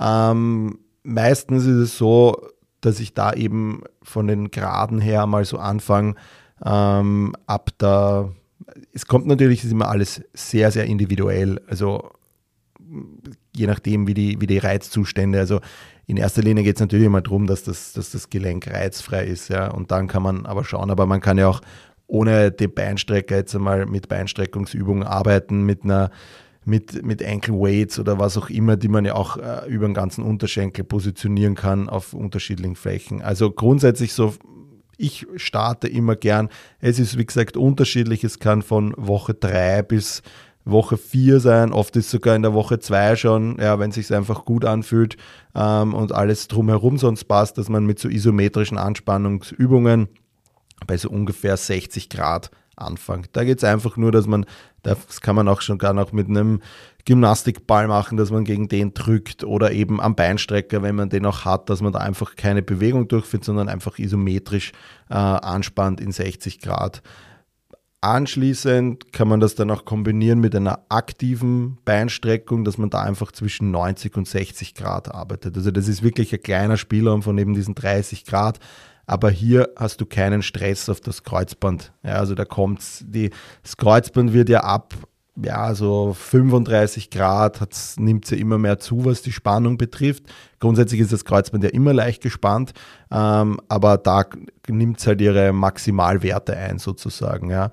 Ähm, 0.01 0.79
meistens 1.03 1.65
ist 1.67 1.77
es 1.77 1.99
so, 1.99 2.37
dass 2.81 3.01
ich 3.01 3.15
da 3.15 3.33
eben 3.33 3.83
von 4.03 4.27
den 4.27 4.51
Graden 4.51 5.01
her 5.01 5.27
mal 5.27 5.45
so 5.45 5.59
anfange, 5.59 6.15
ähm, 6.65 7.35
ab 7.47 7.71
da, 7.79 8.31
es 8.93 9.07
kommt 9.07 9.27
natürlich, 9.27 9.65
ist 9.65 9.73
immer 9.73 9.89
alles 9.89 10.23
sehr, 10.35 10.71
sehr 10.71 10.85
individuell, 10.85 11.61
also 11.69 12.11
je 13.55 13.67
nachdem, 13.67 14.07
wie 14.07 14.15
die, 14.15 14.41
wie 14.41 14.47
die 14.47 14.59
Reizzustände, 14.59 15.39
also 15.39 15.61
in 16.07 16.17
erster 16.17 16.43
Linie 16.43 16.65
geht 16.65 16.77
es 16.77 16.81
natürlich 16.81 17.07
immer 17.07 17.21
darum, 17.21 17.47
dass 17.47 17.63
das, 17.63 17.93
dass 17.93 18.11
das 18.11 18.31
Gelenk 18.31 18.67
reizfrei 18.69 19.25
ist, 19.25 19.49
ja, 19.49 19.69
und 19.69 19.91
dann 19.91 20.09
kann 20.09 20.23
man 20.23 20.47
aber 20.47 20.65
schauen, 20.65 20.91
aber 20.91 21.07
man 21.07 21.21
kann 21.21 21.39
ja 21.39 21.49
auch 21.49 21.61
ohne 22.09 22.51
den 22.51 22.75
Beinstrecker 22.75 23.37
jetzt 23.37 23.55
einmal 23.55 23.87
mit 23.87 24.09
Beinstreckungsübungen 24.09 25.05
arbeiten, 25.05 25.63
mit 25.63 25.85
einer 25.85 26.11
mit, 26.65 27.05
mit 27.05 27.25
Ankle 27.25 27.55
Weights 27.55 27.99
oder 27.99 28.19
was 28.19 28.37
auch 28.37 28.51
immer, 28.51 28.77
die 28.77 28.89
man 28.89 29.05
ja 29.05 29.15
auch 29.15 29.37
äh, 29.37 29.67
über 29.69 29.87
den 29.87 29.95
ganzen 29.95 30.23
Unterschenkel 30.25 30.85
positionieren 30.85 31.55
kann 31.55 31.89
auf 31.89 32.13
unterschiedlichen 32.13 32.77
Flächen. 32.77 33.23
Also 33.23 33.51
grundsätzlich 33.51 34.13
so, 34.13 34.35
ich 34.97 35.27
starte 35.37 35.89
immer 35.89 36.17
gern. 36.17 36.51
Es 36.79 36.99
ist 36.99 37.17
wie 37.17 37.25
gesagt 37.25 37.57
unterschiedlich. 37.57 38.23
Es 38.23 38.39
kann 38.39 38.61
von 38.63 38.95
Woche 38.97 39.33
3 39.33 39.83
bis 39.83 40.23
Woche 40.65 40.99
4 40.99 41.41
sein, 41.41 41.73
oft 41.73 41.97
ist 41.97 42.11
sogar 42.11 42.37
in 42.37 42.43
der 42.43 42.53
Woche 42.53 42.79
2 42.79 43.17
schon, 43.17 43.57
ja, 43.59 43.79
wenn 43.79 43.91
es 43.91 43.97
sich 43.97 44.15
einfach 44.15 44.45
gut 44.45 44.65
anfühlt 44.67 45.17
ähm, 45.55 45.95
und 45.95 46.13
alles 46.13 46.49
drumherum 46.49 46.99
sonst 46.99 47.25
passt, 47.25 47.57
dass 47.57 47.71
man 47.71 47.87
mit 47.87 47.99
so 47.99 48.09
isometrischen 48.09 48.77
Anspannungsübungen 48.77 50.09
bei 50.87 50.97
so 50.97 51.09
ungefähr 51.09 51.57
60 51.57 52.11
Grad 52.11 52.51
anfängt. 52.77 53.31
Da 53.33 53.45
geht 53.45 53.59
es 53.59 53.65
einfach 53.65 53.97
nur, 53.97 54.13
dass 54.13 54.27
man 54.27 54.47
das 54.83 55.21
kann 55.21 55.37
man 55.37 55.49
auch 55.49 55.61
schon 55.61 55.79
gar 55.79 55.93
noch 55.93 56.13
mit 56.13 56.29
einem 56.29 56.61
Gymnastikball 57.05 57.89
machen, 57.89 58.17
dass 58.17 58.31
man 58.31 58.45
gegen 58.45 58.69
den 58.69 58.95
drückt 58.95 59.45
oder 59.45 59.73
eben 59.73 60.01
am 60.01 60.15
Beinstrecker, 60.15 60.83
wenn 60.83 60.97
man 60.97 61.09
den 61.09 61.27
auch 61.27 61.45
hat, 61.45 61.71
dass 61.71 61.81
man 61.81 61.93
da 61.93 61.99
einfach 62.01 62.37
keine 62.37 62.63
Bewegung 62.63 63.09
durchführt, 63.09 63.45
sondern 63.45 63.69
einfach 63.69 63.99
isometrisch 63.99 64.73
äh, 65.09 65.15
anspannt 65.15 66.01
in 66.01 66.13
60 66.13 66.61
Grad. 66.61 67.03
Anschließend 68.03 69.13
kann 69.13 69.29
man 69.29 69.41
das 69.41 69.55
dann 69.55 69.71
auch 69.71 69.85
kombinieren 69.85 70.41
mit 70.41 70.57
einer 70.57 70.87
aktiven 70.89 71.77
Beinstreckung, 71.85 72.65
dass 72.65 72.79
man 72.79 72.89
da 72.89 73.03
einfach 73.03 73.31
zwischen 73.31 73.71
90 73.73 74.17
und 74.17 74.27
60 74.27 74.75
Grad 74.75 75.15
arbeitet. 75.15 75.55
Also 75.57 75.71
das 75.71 75.87
ist 75.87 76.03
wirklich 76.03 76.33
ein 76.33 76.43
kleiner 76.43 76.79
Spielraum 76.79 77.23
von 77.23 77.37
eben 77.37 77.53
diesen 77.53 77.75
30 77.75 78.25
Grad. 78.25 78.59
Aber 79.11 79.29
hier 79.29 79.71
hast 79.75 80.01
du 80.01 80.07
keinen 80.07 80.41
Stress 80.41 80.89
auf 80.89 81.01
das 81.01 81.25
Kreuzband. 81.25 81.93
Ja, 82.05 82.13
also 82.13 82.37
da 82.37 82.45
kommt 82.45 82.81
das 82.81 83.77
Kreuzband 83.77 84.33
wird 84.33 84.49
ja 84.49 84.61
ab 84.61 84.95
ja, 85.43 85.75
so 85.75 86.13
35 86.13 87.11
Grad 87.11 87.61
nimmt 87.99 88.27
sie 88.27 88.37
ja 88.37 88.41
immer 88.41 88.59
mehr 88.59 88.79
zu, 88.79 89.05
was 89.05 89.23
die 89.23 89.33
Spannung 89.33 89.79
betrifft. 89.79 90.25
Grundsätzlich 90.61 91.01
ist 91.01 91.13
das 91.13 91.25
Kreuzband 91.25 91.65
ja 91.65 91.71
immer 91.71 91.93
leicht 91.93 92.23
gespannt, 92.23 92.73
ähm, 93.11 93.59
aber 93.69 93.99
da 93.99 94.27
nimmt 94.69 95.01
es 95.01 95.07
halt 95.09 95.21
ihre 95.21 95.53
Maximalwerte 95.53 96.57
ein 96.57 96.79
sozusagen. 96.79 97.51
Ja. 97.51 97.71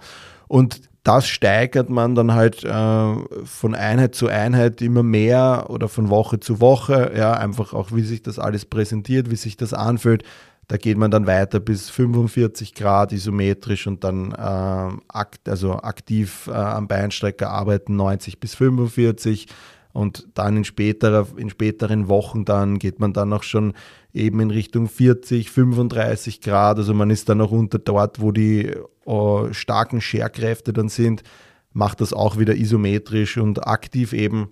Und 0.47 0.81
das 1.03 1.27
steigert 1.27 1.89
man 1.89 2.15
dann 2.15 2.33
halt 2.33 2.63
äh, 2.63 3.15
von 3.45 3.75
Einheit 3.75 4.15
zu 4.15 4.27
Einheit 4.27 4.81
immer 4.81 5.03
mehr 5.03 5.67
oder 5.69 5.87
von 5.87 6.09
Woche 6.09 6.39
zu 6.39 6.61
Woche, 6.61 7.11
ja, 7.15 7.33
einfach 7.33 7.73
auch 7.73 7.91
wie 7.91 8.01
sich 8.01 8.23
das 8.23 8.39
alles 8.39 8.65
präsentiert, 8.65 9.29
wie 9.29 9.35
sich 9.35 9.55
das 9.55 9.73
anfühlt. 9.73 10.23
Da 10.67 10.75
geht 10.75 10.97
man 10.97 11.11
dann 11.11 11.27
weiter 11.27 11.61
bis 11.61 11.89
45 11.89 12.73
Grad 12.73 13.13
isometrisch 13.13 13.87
und 13.87 14.03
dann 14.03 14.33
äh, 14.33 15.01
akt, 15.07 15.47
also 15.47 15.75
aktiv 15.75 16.47
äh, 16.47 16.51
am 16.51 16.89
Beinstrecker 16.89 17.49
arbeiten 17.49 17.95
90 17.95 18.39
bis 18.39 18.55
45 18.55 19.47
und 19.93 20.27
dann 20.33 20.57
in, 20.57 20.63
späterer, 20.65 21.25
in 21.37 21.49
späteren 21.49 22.09
Wochen 22.09 22.43
dann 22.43 22.79
geht 22.79 22.99
man 22.99 23.13
dann 23.13 23.31
auch 23.31 23.43
schon 23.43 23.73
eben 24.13 24.41
in 24.41 24.51
Richtung 24.51 24.89
40, 24.89 25.49
35 25.49 26.41
Grad. 26.41 26.77
Also 26.77 26.93
man 26.93 27.09
ist 27.11 27.29
dann 27.29 27.39
auch 27.39 27.51
unter 27.51 27.79
dort, 27.79 28.19
wo 28.19 28.33
die 28.33 28.73
äh, 29.05 29.53
starken 29.53 30.01
Scherkräfte 30.01 30.73
dann 30.73 30.89
sind, 30.89 31.23
macht 31.71 32.01
das 32.01 32.11
auch 32.11 32.37
wieder 32.37 32.55
isometrisch 32.55 33.37
und 33.37 33.65
aktiv 33.65 34.11
eben. 34.11 34.49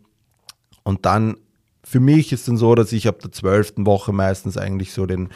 Und 0.84 1.06
dann 1.06 1.36
für 1.84 2.00
mich 2.00 2.32
ist 2.32 2.48
dann 2.48 2.58
so, 2.58 2.74
dass 2.74 2.92
ich 2.92 3.08
ab 3.08 3.20
der 3.20 3.32
zwölften 3.32 3.86
Woche 3.86 4.14
meistens 4.14 4.58
eigentlich 4.58 4.94
so 4.94 5.06
den 5.06 5.30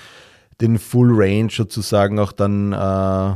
den 0.62 0.78
Full 0.78 1.12
Range 1.14 1.50
sozusagen 1.52 2.20
auch 2.20 2.32
dann 2.32 2.74
äh, 2.74 3.36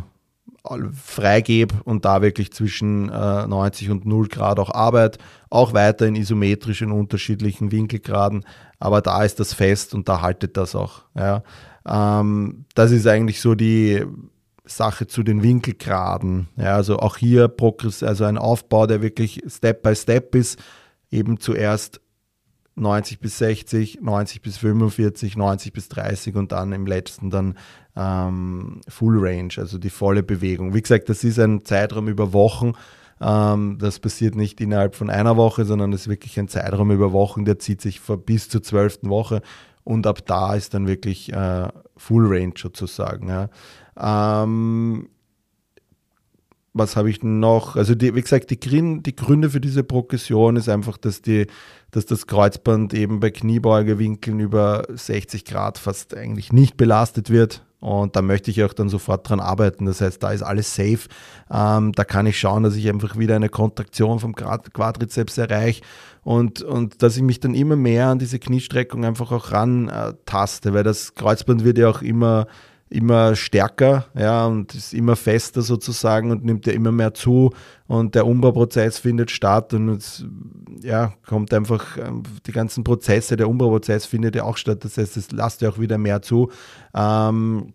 freigebe 0.94 1.76
und 1.84 2.06
da 2.06 2.22
wirklich 2.22 2.54
zwischen 2.54 3.10
äh, 3.10 3.48
90 3.48 3.90
und 3.90 4.06
0 4.06 4.28
Grad 4.28 4.60
auch 4.60 4.70
arbeite. 4.74 5.20
Auch 5.50 5.74
weiter 5.74 6.08
in 6.08 6.16
isometrischen 6.16 6.92
unterschiedlichen 6.92 7.72
Winkelgraden, 7.72 8.46
aber 8.80 9.02
da 9.02 9.24
ist 9.24 9.40
das 9.40 9.54
fest 9.54 9.94
und 9.94 10.08
da 10.08 10.22
haltet 10.22 10.58
das 10.58 10.76
auch. 10.76 11.04
Ja. 11.16 11.44
Ähm, 11.86 12.66
das 12.76 12.92
ist 12.92 13.08
eigentlich 13.08 13.42
so 13.42 13.56
die 13.56 14.06
Sache 14.66 15.08
zu 15.08 15.24
den 15.24 15.44
Winkelgraden. 15.44 16.48
Ja, 16.56 16.76
also 16.76 16.98
auch 16.98 17.18
hier 17.18 17.54
also 18.02 18.24
ein 18.24 18.38
Aufbau, 18.38 18.88
der 18.88 19.02
wirklich 19.02 19.44
Step 19.48 19.84
by 19.84 19.96
Step 19.96 20.34
ist. 20.36 20.60
Eben 21.12 21.40
zuerst 21.40 22.02
90 22.76 23.20
bis 23.20 23.38
60, 23.38 24.02
90 24.02 24.42
bis 24.42 24.58
45, 24.58 25.38
90 25.38 25.74
bis 25.74 25.90
30 25.90 26.36
und 26.36 26.52
dann 26.52 26.72
im 26.72 26.86
letzten 26.88 27.30
dann 27.30 27.58
ähm, 27.96 28.82
Full 28.88 29.20
Range, 29.20 29.54
also 29.58 29.78
die 29.78 29.90
volle 29.90 30.24
Bewegung. 30.24 30.74
Wie 30.74 30.82
gesagt, 30.82 31.10
das 31.10 31.24
ist 31.24 31.40
ein 31.40 31.66
Zeitraum 31.66 32.08
über 32.08 32.34
Wochen. 32.34 32.74
Ähm, 33.22 33.78
das 33.80 34.00
passiert 34.00 34.36
nicht 34.36 34.60
innerhalb 34.60 34.96
von 34.96 35.10
einer 35.10 35.38
Woche, 35.38 35.66
sondern 35.66 35.94
es 35.94 36.02
ist 36.02 36.08
wirklich 36.10 36.40
ein 36.40 36.48
Zeitraum 36.48 36.92
über 36.92 37.14
Wochen, 37.14 37.46
der 37.46 37.60
zieht 37.60 37.82
sich 37.82 38.02
bis 38.26 38.50
zur 38.50 38.64
zwölften 38.64 39.10
Woche 39.10 39.42
und 39.84 40.08
ab 40.08 40.26
da 40.26 40.56
ist 40.56 40.74
dann 40.74 40.88
wirklich 40.88 41.32
äh, 41.32 41.68
Full 41.98 42.28
Range 42.28 42.54
sozusagen. 42.58 43.30
Ja. 43.30 43.50
Ähm, 44.44 45.10
was 46.74 46.96
habe 46.96 47.10
ich 47.10 47.22
noch? 47.22 47.76
Also 47.76 47.94
die, 47.94 48.16
wie 48.16 48.22
gesagt, 48.22 48.50
die, 48.50 48.60
die, 48.60 49.16
Gründe 49.16 49.52
für 49.52 49.62
diese 49.62 49.84
Progression 49.84 50.56
ist 50.56 50.70
einfach, 50.70 50.98
dass, 50.98 51.22
die, 51.22 51.48
dass 51.92 52.06
das 52.06 52.26
Kreuzband 52.26 52.94
eben 52.94 53.20
bei 53.20 53.30
Kniebeugewinkeln 53.30 54.40
über 54.40 54.84
60 54.90 55.46
Grad 55.46 55.78
fast 55.78 56.16
eigentlich 56.16 56.52
nicht 56.52 56.76
belastet 56.76 57.30
wird. 57.30 57.64
Und 57.80 58.16
da 58.16 58.22
möchte 58.22 58.50
ich 58.50 58.64
auch 58.64 58.74
dann 58.74 58.88
sofort 58.88 59.28
dran 59.28 59.42
arbeiten. 59.42 59.86
Das 59.86 60.00
heißt, 60.00 60.24
da 60.24 60.32
ist 60.32 60.42
alles 60.42 60.74
safe. 60.74 61.10
Ähm, 61.52 61.92
da 61.92 62.06
kann 62.06 62.26
ich 62.26 62.40
schauen, 62.40 62.64
dass 62.64 62.76
ich 62.76 62.88
einfach 62.88 63.18
wieder 63.18 63.36
eine 63.36 63.50
Kontraktion 63.50 64.20
vom 64.20 64.34
Quadrizeps 64.34 65.38
erreiche 65.38 65.82
und, 66.24 66.62
und 66.62 67.04
dass 67.04 67.18
ich 67.18 67.24
mich 67.24 67.42
dann 67.42 67.54
immer 67.54 67.76
mehr 67.76 68.08
an 68.08 68.20
diese 68.20 68.40
Kniestreckung 68.40 69.04
einfach 69.04 69.34
auch 69.34 69.52
ran 69.52 69.90
äh, 69.90 70.14
taste, 70.26 70.74
weil 70.74 70.84
das 70.84 71.14
Kreuzband 71.16 71.66
wird 71.66 71.78
ja 71.78 71.90
auch 71.90 72.02
immer 72.02 72.48
immer 72.94 73.36
stärker 73.36 74.06
ja, 74.18 74.46
und 74.46 74.74
ist 74.76 74.94
immer 74.94 75.16
fester 75.16 75.62
sozusagen 75.62 76.32
und 76.32 76.46
nimmt 76.46 76.66
ja 76.68 76.74
immer 76.74 76.92
mehr 76.92 77.14
zu 77.14 77.52
und 77.88 78.16
der 78.16 78.28
Umbauprozess 78.28 79.00
findet 79.00 79.32
statt 79.32 79.74
und 79.74 79.90
es 79.90 80.26
ja, 80.82 81.14
kommt 81.26 81.54
einfach, 81.54 81.98
ähm, 81.98 82.24
die 82.46 82.52
ganzen 82.52 82.84
Prozesse, 82.84 83.36
der 83.36 83.50
Umbauprozess 83.50 84.06
findet 84.06 84.36
ja 84.36 84.44
auch 84.44 84.58
statt, 84.58 84.86
das 84.86 84.98
heißt, 84.98 85.18
es 85.18 85.32
lasst 85.32 85.62
ja 85.62 85.70
auch 85.70 85.80
wieder 85.80 85.98
mehr 85.98 86.22
zu. 86.22 86.52
Ähm, 86.94 87.74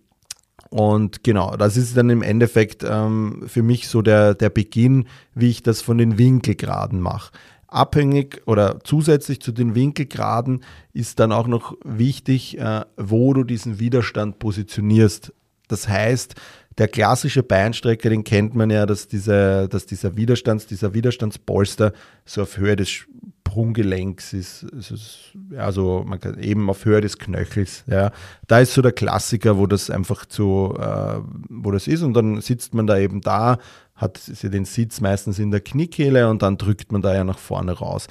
und 0.71 1.25
genau, 1.25 1.57
das 1.57 1.77
ist 1.77 1.97
dann 1.97 2.11
im 2.11 2.23
Endeffekt 2.23 2.85
ähm, 2.85 3.45
für 3.47 3.63
mich 3.63 3.89
so 3.89 4.03
der, 4.03 4.35
der 4.35 4.51
Beginn, 4.51 5.07
wie 5.35 5.49
ich 5.49 5.63
das 5.63 5.81
von 5.81 5.97
den 5.97 6.19
Winkelgraden 6.19 7.01
mache. 7.01 7.33
Abhängig 7.69 8.43
oder 8.47 8.81
zusätzlich 8.83 9.41
zu 9.41 9.53
den 9.53 9.75
Winkelgraden 9.75 10.65
ist 10.93 11.21
dann 11.21 11.33
auch 11.33 11.47
noch 11.47 11.77
wichtig, 11.85 12.59
äh, 12.59 12.85
wo 12.97 13.35
du 13.35 13.45
diesen 13.45 13.79
Widerstand 13.79 14.39
positionierst. 14.39 15.35
Das 15.69 15.87
heißt, 15.87 16.35
der 16.79 16.89
klassische 16.89 17.43
Beinstrecker, 17.43 18.09
den 18.09 18.25
kennt 18.25 18.55
man 18.55 18.71
ja, 18.71 18.87
dass, 18.87 19.07
diese, 19.09 19.69
dass 19.69 19.85
dieser 19.85 20.17
Widerstands, 20.17 20.67
dieser 20.67 20.95
Widerstandspolster 20.95 21.93
so 22.25 22.43
auf 22.43 22.57
Höhe 22.57 22.77
des 22.77 23.07
Sprunggelenks 23.49 24.33
ist, 24.33 24.63
ist 24.63 25.37
also 25.57 26.05
man 26.07 26.21
kann 26.21 26.39
eben 26.39 26.69
auf 26.71 26.85
Höhe 26.85 27.01
des 27.01 27.19
Knöchels. 27.19 27.85
Ja. 27.87 28.13
Da 28.47 28.61
ist 28.61 28.75
so 28.75 28.83
der 28.83 28.93
Klassiker, 28.93 29.59
wo 29.59 29.67
das 29.67 29.91
einfach 29.91 30.25
so, 30.29 30.77
äh, 30.79 31.21
wo 31.49 31.71
das 31.71 31.87
ist 31.87 32.03
und 32.03 32.15
dann 32.15 32.41
sitzt 32.41 32.75
man 32.75 32.87
da 32.87 32.99
eben 32.99 33.21
da 33.21 33.59
hat 33.99 34.31
den 34.45 34.65
Sitz 34.65 35.01
meistens 35.01 35.41
in 35.41 35.51
der 35.51 35.61
Kniekehle 35.61 36.31
und 36.31 36.43
dann 36.43 36.57
drückt 36.57 36.93
man 36.93 37.03
da 37.03 37.15
ja 37.15 37.25
nach 37.25 37.39
vorne 37.39 37.73
raus. 37.73 38.07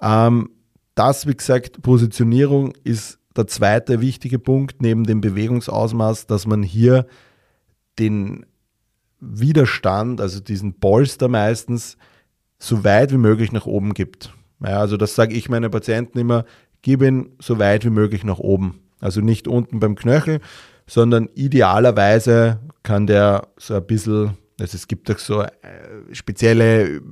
Ähm, 0.00 0.48
das, 0.94 1.26
wie 1.26 1.36
gesagt, 1.36 1.82
Positionierung 1.82 2.72
ist 2.84 3.18
der 3.36 3.46
zweite 3.46 4.00
wichtige 4.00 4.38
Punkt 4.38 4.80
neben 4.80 5.04
dem 5.04 5.20
Bewegungsausmaß, 5.20 6.26
dass 6.26 6.46
man 6.46 6.62
hier 6.62 7.06
den 7.98 8.46
Widerstand, 9.20 10.22
also 10.22 10.40
diesen 10.40 10.80
Polster 10.80 11.28
meistens, 11.28 11.98
so 12.58 12.82
weit 12.84 13.12
wie 13.12 13.18
möglich 13.18 13.52
nach 13.52 13.66
oben 13.66 13.92
gibt. 13.92 14.32
Ja, 14.60 14.80
also 14.80 14.96
das 14.96 15.14
sage 15.14 15.34
ich 15.34 15.48
meinen 15.48 15.70
Patienten 15.70 16.18
immer, 16.18 16.44
gib 16.82 17.02
ihn 17.02 17.30
so 17.40 17.58
weit 17.58 17.84
wie 17.84 17.90
möglich 17.90 18.24
nach 18.24 18.38
oben. 18.38 18.80
Also 19.00 19.20
nicht 19.20 19.48
unten 19.48 19.80
beim 19.80 19.94
Knöchel, 19.94 20.40
sondern 20.86 21.28
idealerweise 21.34 22.60
kann 22.82 23.06
der 23.06 23.48
so 23.58 23.74
ein 23.74 23.86
bisschen 23.86 24.36
also 24.58 24.76
es 24.76 24.88
gibt 24.88 25.10
auch 25.10 25.18
so 25.18 25.42
äh, 25.42 25.48
spezielle 26.12 27.02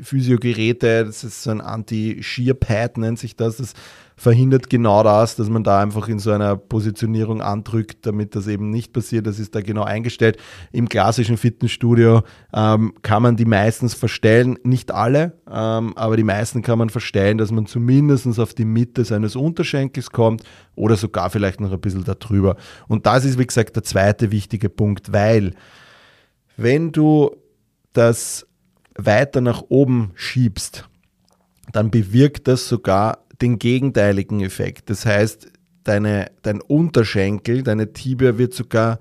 Physiogeräte, 0.00 1.04
das 1.04 1.24
ist 1.24 1.42
so 1.42 1.50
ein 1.50 1.60
Anti-Shear-Pad, 1.60 2.98
nennt 2.98 3.18
sich 3.18 3.36
das. 3.36 3.56
Das 3.58 3.72
verhindert 4.18 4.70
genau 4.70 5.02
das, 5.02 5.36
dass 5.36 5.50
man 5.50 5.62
da 5.62 5.82
einfach 5.82 6.08
in 6.08 6.18
so 6.18 6.32
einer 6.32 6.56
Positionierung 6.56 7.42
andrückt, 7.42 8.06
damit 8.06 8.34
das 8.34 8.46
eben 8.46 8.70
nicht 8.70 8.94
passiert. 8.94 9.26
Das 9.26 9.38
ist 9.38 9.54
da 9.54 9.60
genau 9.60 9.82
eingestellt. 9.82 10.38
Im 10.72 10.88
klassischen 10.88 11.36
Fitnessstudio 11.36 12.22
ähm, 12.54 12.94
kann 13.02 13.22
man 13.22 13.36
die 13.36 13.44
meistens 13.44 13.92
verstellen, 13.92 14.58
nicht 14.64 14.90
alle, 14.90 15.38
ähm, 15.50 15.94
aber 15.96 16.16
die 16.16 16.24
meisten 16.24 16.62
kann 16.62 16.78
man 16.78 16.88
verstellen, 16.88 17.36
dass 17.36 17.50
man 17.50 17.66
zumindest 17.66 18.26
auf 18.38 18.54
die 18.54 18.64
Mitte 18.64 19.04
seines 19.04 19.36
Unterschenkels 19.36 20.10
kommt 20.10 20.42
oder 20.74 20.96
sogar 20.96 21.28
vielleicht 21.28 21.60
noch 21.60 21.70
ein 21.70 21.80
bisschen 21.80 22.04
darüber. 22.04 22.56
Und 22.88 23.04
das 23.04 23.26
ist, 23.26 23.38
wie 23.38 23.46
gesagt, 23.46 23.76
der 23.76 23.84
zweite 23.84 24.30
wichtige 24.30 24.70
Punkt, 24.70 25.12
weil 25.12 25.54
wenn 26.56 26.90
du 26.90 27.36
das 27.92 28.46
weiter 28.96 29.42
nach 29.42 29.62
oben 29.68 30.12
schiebst, 30.14 30.88
dann 31.72 31.90
bewirkt 31.90 32.48
das 32.48 32.68
sogar 32.68 33.25
den 33.40 33.58
gegenteiligen 33.58 34.40
Effekt. 34.40 34.90
Das 34.90 35.06
heißt, 35.06 35.48
deine, 35.84 36.30
dein 36.42 36.60
Unterschenkel, 36.60 37.62
deine 37.62 37.92
Tibia 37.92 38.38
wird 38.38 38.54
sogar 38.54 38.98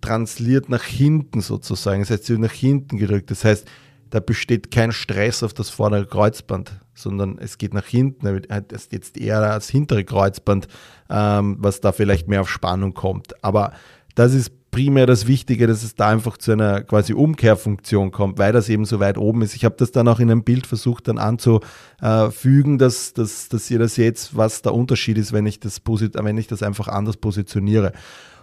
transliert 0.00 0.68
nach 0.68 0.84
hinten 0.84 1.40
sozusagen. 1.40 2.02
Das 2.02 2.10
heißt, 2.10 2.24
sie 2.24 2.32
wird 2.34 2.42
nach 2.42 2.52
hinten 2.52 2.98
gedrückt. 2.98 3.30
Das 3.30 3.44
heißt, 3.44 3.68
da 4.10 4.20
besteht 4.20 4.70
kein 4.70 4.92
Stress 4.92 5.42
auf 5.42 5.54
das 5.54 5.70
vordere 5.70 6.06
Kreuzband, 6.06 6.72
sondern 6.94 7.38
es 7.38 7.56
geht 7.56 7.72
nach 7.72 7.86
hinten. 7.86 8.26
Es 8.26 8.82
ist 8.82 8.92
jetzt 8.92 9.16
eher 9.16 9.40
das 9.40 9.70
hintere 9.70 10.04
Kreuzband, 10.04 10.68
ähm, 11.08 11.56
was 11.60 11.80
da 11.80 11.92
vielleicht 11.92 12.28
mehr 12.28 12.42
auf 12.42 12.50
Spannung 12.50 12.92
kommt. 12.92 13.42
Aber 13.42 13.72
das 14.14 14.34
ist 14.34 14.52
primär 14.72 15.06
das 15.06 15.28
Wichtige, 15.28 15.68
dass 15.68 15.84
es 15.84 15.94
da 15.94 16.08
einfach 16.08 16.36
zu 16.36 16.50
einer 16.50 16.82
quasi 16.82 17.12
Umkehrfunktion 17.12 18.10
kommt, 18.10 18.38
weil 18.38 18.52
das 18.52 18.68
eben 18.68 18.84
so 18.84 18.98
weit 18.98 19.18
oben 19.18 19.42
ist. 19.42 19.54
Ich 19.54 19.64
habe 19.64 19.76
das 19.78 19.92
dann 19.92 20.08
auch 20.08 20.18
in 20.18 20.30
einem 20.30 20.42
Bild 20.42 20.66
versucht 20.66 21.06
dann 21.06 21.18
anzufügen, 21.18 22.78
dass, 22.78 23.12
dass, 23.12 23.48
dass 23.48 23.70
ihr 23.70 23.78
das 23.78 23.96
jetzt, 23.96 24.36
was 24.36 24.62
der 24.62 24.74
Unterschied 24.74 25.18
ist, 25.18 25.32
wenn 25.32 25.46
ich 25.46 25.60
das, 25.60 25.80
wenn 25.86 26.38
ich 26.38 26.48
das 26.48 26.64
einfach 26.64 26.88
anders 26.88 27.18
positioniere. 27.18 27.92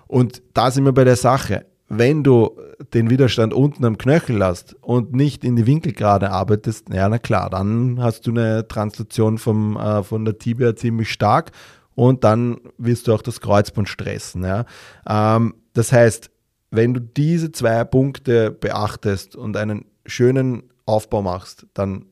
Und 0.08 0.42
da 0.54 0.72
sind 0.72 0.86
wir 0.86 0.94
bei 0.94 1.04
der 1.04 1.18
Sache. 1.18 1.65
wenn 1.89 2.24
du 2.24 2.52
den 2.94 3.10
Widerstand 3.10 3.54
unten 3.54 3.84
am 3.84 3.98
Knöchel 3.98 4.44
hast 4.44 4.76
und 4.82 5.13
nicht 5.13 5.44
in 5.44 5.56
die 5.56 5.65
Winkelgrade 5.65 6.30
arbeitest, 6.30 6.94
ja, 6.94 7.10
na 7.10 7.18
klar, 7.18 7.50
dann 7.50 8.00
hast 8.00 8.28
du 8.28 8.32
eine 8.32 8.68
Translation 8.68 9.39
vom, 9.39 9.76
äh, 9.76 10.04
von 10.04 10.24
der 10.24 10.38
Tibia 10.38 10.76
ziemlich 10.76 11.12
stark 11.12 11.52
und 12.00 12.24
dann 12.24 12.62
wirst 12.78 13.08
du 13.08 13.14
auch 13.14 13.22
das 13.22 13.42
Kreuzband 13.42 13.90
stressen. 13.90 14.46
Ja. 14.46 14.66
Ähm, 15.06 15.56
das 15.74 15.92
heißt, 15.92 16.32
wenn 16.72 16.94
du 16.94 17.02
diese 17.02 17.52
zwei 17.52 17.84
Punkte 17.84 18.52
beachtest 18.52 19.36
und 19.36 19.58
einen 19.58 19.84
schönen 20.06 20.64
Aufbau 20.86 21.22
machst, 21.22 21.68
dann 21.74 22.06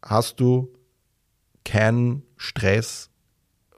hast 0.00 0.38
du 0.38 0.72
keinen 1.64 2.22
Stress 2.36 3.10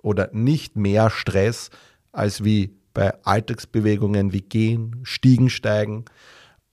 oder 0.02 0.28
nicht 0.34 0.76
mehr 0.76 1.08
Stress 1.08 1.70
als 2.12 2.44
wie 2.44 2.76
bei 2.92 3.14
Alltagsbewegungen 3.24 4.34
wie 4.34 4.42
Gehen, 4.42 5.00
Stiegen 5.02 5.48
steigen 5.48 6.04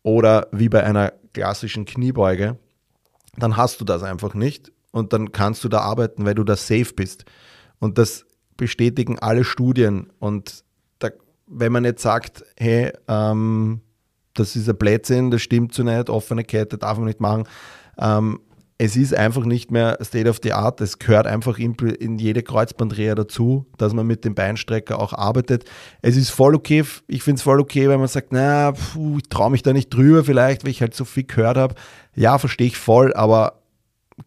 oder 0.04 0.50
wie 0.52 0.68
bei 0.68 0.84
einer 0.84 1.14
klassischen 1.34 1.86
Kniebeuge, 1.86 2.60
dann 3.38 3.56
hast 3.56 3.80
du 3.80 3.86
das 3.86 4.04
einfach 4.04 4.34
nicht 4.34 4.74
und 4.92 5.14
dann 5.14 5.32
kannst 5.32 5.64
du 5.64 5.70
da 5.70 5.80
arbeiten, 5.80 6.26
weil 6.26 6.36
du 6.36 6.44
da 6.44 6.58
safe 6.58 6.94
bist. 6.94 7.24
Und 7.80 7.98
das 7.98 8.26
bestätigen 8.58 9.20
alle 9.20 9.44
Studien. 9.44 10.12
Und 10.20 10.64
da, 11.00 11.10
wenn 11.48 11.72
man 11.72 11.86
jetzt 11.86 12.02
sagt, 12.02 12.44
hey, 12.58 12.92
ähm, 13.08 13.82
das 14.34 14.56
ist 14.56 14.70
ein 14.70 14.78
Blödsinn, 14.78 15.32
das 15.32 15.42
stimmt 15.42 15.74
so 15.74 15.84
nicht, 15.84 16.10
offene 16.10 16.44
Kette 16.44 16.78
darf 16.78 16.98
man 16.98 17.08
nicht 17.08 17.20
machen, 17.20 17.44
ähm, 17.98 18.40
es 18.84 18.96
ist 18.96 19.14
einfach 19.14 19.46
nicht 19.46 19.70
mehr 19.70 20.00
State 20.02 20.28
of 20.28 20.40
the 20.42 20.54
Art. 20.54 20.82
Es 20.82 20.98
gehört 20.98 21.28
einfach 21.28 21.60
in, 21.60 21.76
in 21.76 22.18
jede 22.18 22.42
Kreuzbandreha 22.42 23.14
dazu, 23.14 23.68
dass 23.78 23.94
man 23.94 24.08
mit 24.08 24.26
dem 24.26 24.34
Beinstrecker 24.34 25.00
auch 25.00 25.14
arbeitet. 25.14 25.66
Es 26.02 26.18
ist 26.18 26.32
voll 26.32 26.56
okay, 26.56 26.84
ich 27.06 27.22
finde 27.22 27.38
es 27.38 27.44
voll 27.44 27.60
okay, 27.60 27.90
wenn 27.90 28.00
man 28.00 28.08
sagt, 28.08 28.34
na, 28.34 28.72
puh, 28.72 29.20
ich 29.20 29.30
traue 29.30 29.52
mich 29.52 29.62
da 29.62 29.72
nicht 29.72 29.94
drüber 29.94 30.24
vielleicht, 30.24 30.64
weil 30.64 30.72
ich 30.72 30.82
halt 30.82 30.96
so 30.96 31.06
viel 31.06 31.26
gehört 31.26 31.58
habe. 31.58 31.76
Ja, 32.16 32.40
verstehe 32.40 32.66
ich 32.66 32.78
voll, 32.78 33.14
aber 33.14 33.61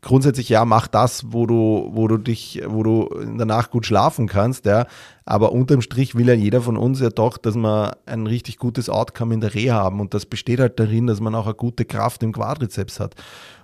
grundsätzlich 0.00 0.48
ja, 0.48 0.64
mach 0.64 0.86
das, 0.86 1.32
wo 1.32 1.46
du, 1.46 1.90
wo 1.92 2.08
du 2.08 2.18
dich, 2.18 2.62
wo 2.66 2.82
du 2.82 3.08
Nacht 3.24 3.70
gut 3.70 3.86
schlafen 3.86 4.26
kannst, 4.26 4.66
ja. 4.66 4.86
Aber 5.24 5.52
unterm 5.52 5.80
Strich 5.80 6.14
will 6.14 6.28
ja 6.28 6.34
jeder 6.34 6.60
von 6.60 6.76
uns 6.76 7.00
ja 7.00 7.08
doch, 7.10 7.38
dass 7.38 7.56
wir 7.56 7.96
ein 8.06 8.26
richtig 8.26 8.58
gutes 8.58 8.88
Outcome 8.88 9.34
in 9.34 9.40
der 9.40 9.54
Reha 9.54 9.74
haben. 9.74 10.00
Und 10.00 10.14
das 10.14 10.26
besteht 10.26 10.60
halt 10.60 10.78
darin, 10.78 11.06
dass 11.06 11.20
man 11.20 11.34
auch 11.34 11.46
eine 11.46 11.54
gute 11.54 11.84
Kraft 11.84 12.22
im 12.22 12.32
Quadrizeps 12.32 13.00
hat. 13.00 13.14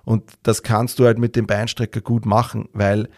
Und 0.04 0.24
das 0.42 0.62
kannst 0.62 0.98
du 0.98 1.04
halt 1.04 1.18
mit 1.18 1.36
dem 1.36 1.46
Beinstrecker 1.46 2.00
gut 2.00 2.26
machen, 2.26 2.68
weil 2.72 3.08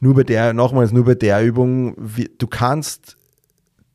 nur 0.00 0.14
bei 0.14 0.22
der, 0.22 0.52
nochmals, 0.52 0.92
nur 0.92 1.04
bei 1.04 1.14
der 1.14 1.44
Übung, 1.44 1.94
du 2.38 2.46
kannst 2.46 3.16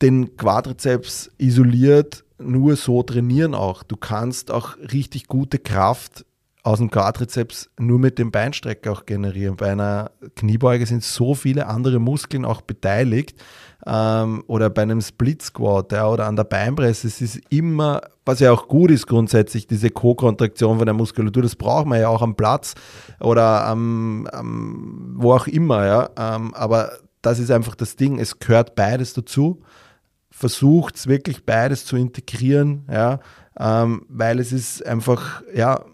den 0.02 0.36
Quadrizeps 0.36 1.30
isoliert 1.38 2.24
nur 2.38 2.76
so 2.76 3.02
trainieren 3.02 3.54
auch. 3.54 3.82
Du 3.82 3.96
kannst 3.96 4.50
auch 4.50 4.76
richtig 4.76 5.26
gute 5.26 5.58
Kraft 5.58 6.25
aus 6.66 6.78
dem 6.78 6.90
Quadrizeps 6.90 7.70
nur 7.78 8.00
mit 8.00 8.18
dem 8.18 8.32
Beinstrecker 8.32 8.90
auch 8.90 9.06
generieren. 9.06 9.54
Bei 9.54 9.70
einer 9.70 10.10
Kniebeuge 10.34 10.84
sind 10.84 11.04
so 11.04 11.36
viele 11.36 11.68
andere 11.68 12.00
Muskeln 12.00 12.44
auch 12.44 12.60
beteiligt. 12.60 13.40
Ähm, 13.86 14.42
oder 14.48 14.68
bei 14.68 14.82
einem 14.82 15.00
Split 15.00 15.42
Squat 15.42 15.92
ja, 15.92 16.08
oder 16.08 16.26
an 16.26 16.34
der 16.34 16.42
Beinpresse. 16.42 17.06
Es 17.06 17.20
ist 17.20 17.40
immer, 17.50 18.00
was 18.24 18.40
ja 18.40 18.50
auch 18.50 18.66
gut 18.66 18.90
ist 18.90 19.06
grundsätzlich, 19.06 19.68
diese 19.68 19.90
Co-Kontraktion 19.90 20.78
von 20.78 20.86
der 20.86 20.94
Muskulatur. 20.94 21.44
Das 21.44 21.54
braucht 21.54 21.86
man 21.86 22.00
ja 22.00 22.08
auch 22.08 22.20
am 22.20 22.34
Platz 22.34 22.74
oder 23.20 23.64
am, 23.64 24.26
am 24.32 25.14
wo 25.18 25.34
auch 25.34 25.46
immer. 25.46 25.86
Ja. 25.86 26.10
Ähm, 26.18 26.52
aber 26.54 26.90
das 27.22 27.38
ist 27.38 27.52
einfach 27.52 27.76
das 27.76 27.94
Ding. 27.94 28.18
Es 28.18 28.40
gehört 28.40 28.74
beides 28.74 29.14
dazu. 29.14 29.62
Versucht 30.32 30.96
es 30.96 31.06
wirklich 31.06 31.46
beides 31.46 31.84
zu 31.84 31.96
integrieren, 31.96 32.86
ja, 32.90 33.20
ähm, 33.58 34.04
weil 34.08 34.40
es 34.40 34.52
ist 34.52 34.84
einfach, 34.84 35.42
ja, 35.54 35.84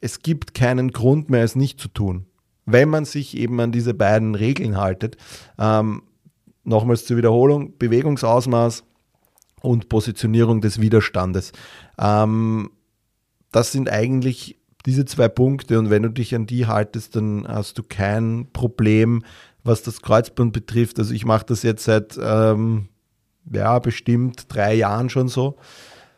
es 0.00 0.22
gibt 0.22 0.54
keinen 0.54 0.92
Grund 0.92 1.30
mehr, 1.30 1.44
es 1.44 1.56
nicht 1.56 1.80
zu 1.80 1.88
tun. 1.88 2.26
Wenn 2.66 2.88
man 2.88 3.04
sich 3.04 3.36
eben 3.36 3.58
an 3.60 3.72
diese 3.72 3.94
beiden 3.94 4.34
Regeln 4.34 4.76
haltet, 4.76 5.16
ähm, 5.58 6.02
nochmals 6.64 7.06
zur 7.06 7.16
Wiederholung, 7.16 7.78
Bewegungsausmaß 7.78 8.84
und 9.62 9.88
Positionierung 9.88 10.60
des 10.60 10.80
Widerstandes. 10.80 11.52
Ähm, 11.98 12.70
das 13.50 13.72
sind 13.72 13.90
eigentlich 13.90 14.58
diese 14.86 15.04
zwei 15.04 15.28
Punkte 15.28 15.78
und 15.78 15.90
wenn 15.90 16.02
du 16.02 16.10
dich 16.10 16.34
an 16.34 16.46
die 16.46 16.66
haltest, 16.66 17.16
dann 17.16 17.46
hast 17.48 17.78
du 17.78 17.82
kein 17.82 18.48
Problem, 18.52 19.24
was 19.64 19.82
das 19.82 20.02
Kreuzband 20.02 20.52
betrifft. 20.52 20.98
Also 20.98 21.12
ich 21.12 21.24
mache 21.24 21.46
das 21.46 21.62
jetzt 21.62 21.84
seit 21.84 22.18
ähm, 22.22 22.88
ja, 23.50 23.78
bestimmt 23.78 24.46
drei 24.48 24.74
Jahren 24.74 25.10
schon 25.10 25.28
so, 25.28 25.56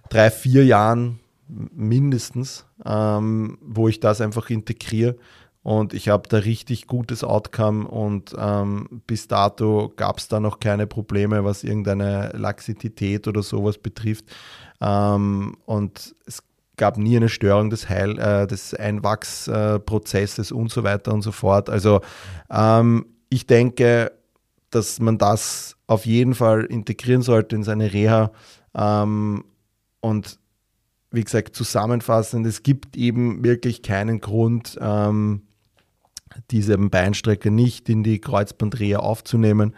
drei, 0.08 0.30
vier 0.30 0.64
Jahren 0.64 1.20
mindestens, 1.50 2.66
ähm, 2.84 3.58
wo 3.60 3.88
ich 3.88 4.00
das 4.00 4.20
einfach 4.20 4.50
integriere. 4.50 5.16
Und 5.62 5.92
ich 5.92 6.08
habe 6.08 6.26
da 6.28 6.38
richtig 6.38 6.86
gutes 6.86 7.22
Outcome 7.22 7.86
und 7.86 8.34
ähm, 8.38 9.02
bis 9.06 9.28
dato 9.28 9.92
gab 9.94 10.18
es 10.18 10.28
da 10.28 10.40
noch 10.40 10.58
keine 10.58 10.86
Probleme, 10.86 11.44
was 11.44 11.64
irgendeine 11.64 12.30
Laxität 12.34 13.28
oder 13.28 13.42
sowas 13.42 13.76
betrifft. 13.76 14.24
Ähm, 14.80 15.56
und 15.66 16.14
es 16.24 16.42
gab 16.78 16.96
nie 16.96 17.14
eine 17.14 17.28
Störung 17.28 17.68
des, 17.68 17.90
Heil, 17.90 18.18
äh, 18.18 18.46
des 18.46 18.72
Einwachsprozesses 18.72 20.50
und 20.50 20.70
so 20.70 20.82
weiter 20.82 21.12
und 21.12 21.20
so 21.20 21.30
fort. 21.30 21.68
Also 21.68 22.00
ähm, 22.50 23.04
ich 23.28 23.46
denke, 23.46 24.12
dass 24.70 24.98
man 24.98 25.18
das 25.18 25.76
auf 25.86 26.06
jeden 26.06 26.34
Fall 26.34 26.64
integrieren 26.64 27.20
sollte 27.20 27.54
in 27.54 27.64
seine 27.64 27.92
Reha. 27.92 28.32
Ähm, 28.74 29.44
und 30.00 30.39
wie 31.10 31.24
gesagt, 31.24 31.56
zusammenfassend, 31.56 32.46
es 32.46 32.62
gibt 32.62 32.96
eben 32.96 33.42
wirklich 33.42 33.82
keinen 33.82 34.20
Grund, 34.20 34.78
ähm, 34.80 35.42
diese 36.50 36.78
Beinstrecke 36.78 37.50
nicht 37.50 37.88
in 37.88 38.02
die 38.02 38.20
Kreuzbandreha 38.20 39.00
aufzunehmen. 39.00 39.74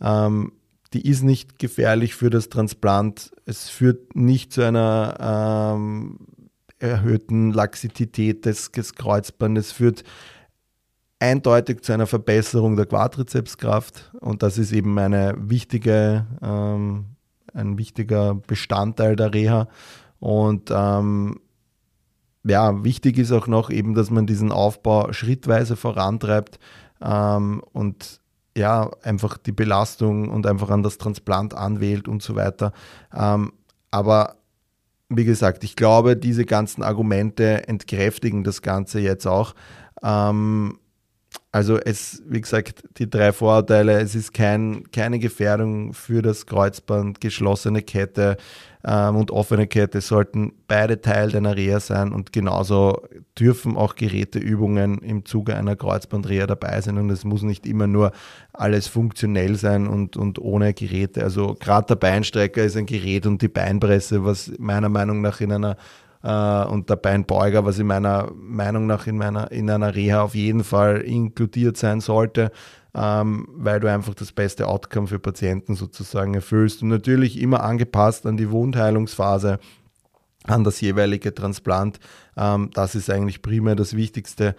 Ähm, 0.00 0.52
die 0.92 1.06
ist 1.06 1.22
nicht 1.22 1.58
gefährlich 1.58 2.14
für 2.14 2.30
das 2.30 2.48
Transplant. 2.48 3.30
Es 3.46 3.68
führt 3.68 4.16
nicht 4.16 4.52
zu 4.52 4.62
einer 4.62 5.74
ähm, 5.76 6.18
erhöhten 6.78 7.52
Laxität 7.52 8.44
des, 8.44 8.72
des 8.72 8.94
Kreuzbandes. 8.94 9.66
Es 9.66 9.72
führt 9.72 10.04
eindeutig 11.20 11.82
zu 11.82 11.92
einer 11.92 12.06
Verbesserung 12.06 12.76
der 12.76 12.86
Quadrizepskraft 12.86 14.12
und 14.20 14.42
das 14.42 14.56
ist 14.56 14.72
eben 14.72 14.98
eine 14.98 15.34
wichtige, 15.36 16.26
ähm, 16.42 17.06
ein 17.52 17.76
wichtiger 17.76 18.34
Bestandteil 18.34 19.16
der 19.16 19.34
Reha. 19.34 19.68
Und 20.20 20.70
ähm, 20.70 21.40
ja, 22.44 22.82
wichtig 22.84 23.18
ist 23.18 23.32
auch 23.32 23.46
noch 23.46 23.70
eben, 23.70 23.94
dass 23.94 24.10
man 24.10 24.26
diesen 24.26 24.52
Aufbau 24.52 25.12
schrittweise 25.12 25.76
vorantreibt 25.76 26.58
ähm, 27.02 27.62
und 27.72 28.20
ja, 28.56 28.90
einfach 29.02 29.38
die 29.38 29.52
Belastung 29.52 30.28
und 30.30 30.46
einfach 30.46 30.70
an 30.70 30.82
das 30.82 30.98
Transplant 30.98 31.54
anwählt 31.54 32.08
und 32.08 32.22
so 32.22 32.34
weiter. 32.34 32.72
Ähm, 33.14 33.52
aber 33.90 34.36
wie 35.08 35.24
gesagt, 35.24 35.64
ich 35.64 35.76
glaube, 35.76 36.16
diese 36.16 36.44
ganzen 36.44 36.82
Argumente 36.82 37.68
entkräftigen 37.68 38.44
das 38.44 38.62
Ganze 38.62 39.00
jetzt 39.00 39.26
auch. 39.26 39.54
Ähm, 40.02 40.78
also 41.50 41.78
es, 41.78 42.22
wie 42.26 42.40
gesagt, 42.40 42.82
die 42.98 43.08
drei 43.08 43.32
Vorurteile, 43.32 44.00
es 44.00 44.14
ist 44.14 44.32
kein, 44.34 44.84
keine 44.92 45.18
Gefährdung 45.18 45.94
für 45.94 46.22
das 46.22 46.46
Kreuzband, 46.46 47.20
geschlossene 47.20 47.82
Kette, 47.82 48.36
ähm, 48.84 49.16
und 49.16 49.30
offene 49.30 49.66
Kette 49.66 50.00
sollten 50.00 50.52
beide 50.68 51.00
Teil 51.00 51.30
deiner 51.30 51.56
Reha 51.56 51.80
sein 51.80 52.12
und 52.12 52.32
genauso 52.32 53.02
dürfen 53.38 53.76
auch 53.76 53.96
Geräteübungen 53.96 54.98
im 54.98 55.24
Zuge 55.24 55.56
einer 55.56 55.74
Kreuzbandreha 55.74 56.46
dabei 56.46 56.80
sein 56.80 56.96
und 56.98 57.10
es 57.10 57.24
muss 57.24 57.42
nicht 57.42 57.66
immer 57.66 57.86
nur 57.86 58.12
alles 58.52 58.86
funktionell 58.86 59.56
sein 59.56 59.88
und, 59.88 60.16
und 60.16 60.38
ohne 60.38 60.74
Geräte. 60.74 61.24
Also 61.24 61.56
gerade 61.58 61.88
der 61.88 61.96
Beinstrecker 61.96 62.62
ist 62.62 62.76
ein 62.76 62.86
Gerät 62.86 63.26
und 63.26 63.42
die 63.42 63.48
Beinpresse, 63.48 64.24
was 64.24 64.52
meiner 64.58 64.88
Meinung 64.88 65.22
nach 65.22 65.40
in 65.40 65.52
einer 65.52 65.76
und 66.20 66.90
der 66.90 66.96
Beinbeuger, 66.96 67.64
was 67.64 67.78
in 67.78 67.86
meiner 67.86 68.32
Meinung 68.34 68.86
nach 68.86 69.06
in, 69.06 69.18
meiner, 69.18 69.52
in 69.52 69.70
einer 69.70 69.94
Reha 69.94 70.22
auf 70.22 70.34
jeden 70.34 70.64
Fall 70.64 70.98
inkludiert 70.98 71.76
sein 71.76 72.00
sollte 72.00 72.50
ähm, 72.94 73.46
weil 73.52 73.80
du 73.80 73.90
einfach 73.90 74.14
das 74.14 74.32
beste 74.32 74.66
Outcome 74.66 75.06
für 75.06 75.18
Patienten 75.18 75.74
sozusagen 75.74 76.34
erfüllst. 76.34 76.82
Und 76.82 76.88
natürlich 76.88 77.40
immer 77.40 77.62
angepasst 77.62 78.26
an 78.26 78.36
die 78.36 78.50
Wundheilungsphase, 78.50 79.58
an 80.44 80.64
das 80.64 80.80
jeweilige 80.80 81.34
Transplant. 81.34 82.00
Ähm, 82.36 82.70
das 82.74 82.94
ist 82.94 83.10
eigentlich 83.10 83.42
primär 83.42 83.76
das 83.76 83.94
Wichtigste. 83.94 84.56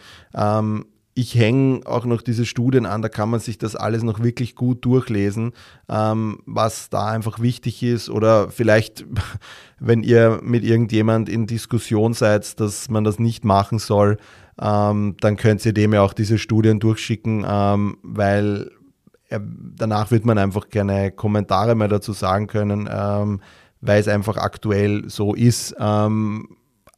Ich 1.19 1.36
hänge 1.36 1.82
auch 1.86 2.05
noch 2.05 2.21
diese 2.21 2.45
Studien 2.45 2.86
an, 2.86 3.01
da 3.01 3.10
kann 3.10 3.29
man 3.29 3.41
sich 3.41 3.58
das 3.58 3.75
alles 3.75 4.03
noch 4.03 4.23
wirklich 4.23 4.55
gut 4.55 4.86
durchlesen, 4.86 5.51
ähm, 5.89 6.39
was 6.45 6.89
da 6.89 7.08
einfach 7.08 7.41
wichtig 7.41 7.84
ist. 7.84 8.10
Oder 8.10 8.49
vielleicht, 8.51 9.05
wenn 9.79 10.01
ihr 10.01 10.39
mit 10.41 10.63
irgendjemand 10.63 11.27
in 11.27 11.45
Diskussion 11.45 12.13
seid, 12.13 12.58
dass 12.62 12.89
man 12.89 13.03
das 13.03 13.19
nicht 13.19 13.43
machen 13.43 13.79
soll, 13.79 14.15
ähm, 14.62 15.17
dann 15.19 15.36
könnt 15.36 15.65
ihr 15.65 15.73
dem 15.73 15.91
ja 15.91 16.03
auch 16.03 16.13
diese 16.13 16.38
Studien 16.38 16.79
durchschicken, 16.79 17.45
ähm, 17.45 17.97
weil 18.01 18.71
danach 19.29 20.12
wird 20.12 20.25
man 20.25 20.38
einfach 20.38 20.69
keine 20.69 21.12
Kommentare 21.12 21.75
mehr 21.75 21.89
dazu 21.89 22.13
sagen 22.13 22.47
können, 22.47 22.88
ähm, 22.89 23.41
weil 23.82 23.99
es 23.99 24.08
einfach 24.08 24.38
aktuell 24.38 25.10
so 25.10 25.34
ist. 25.34 25.75
Ähm, 25.79 26.55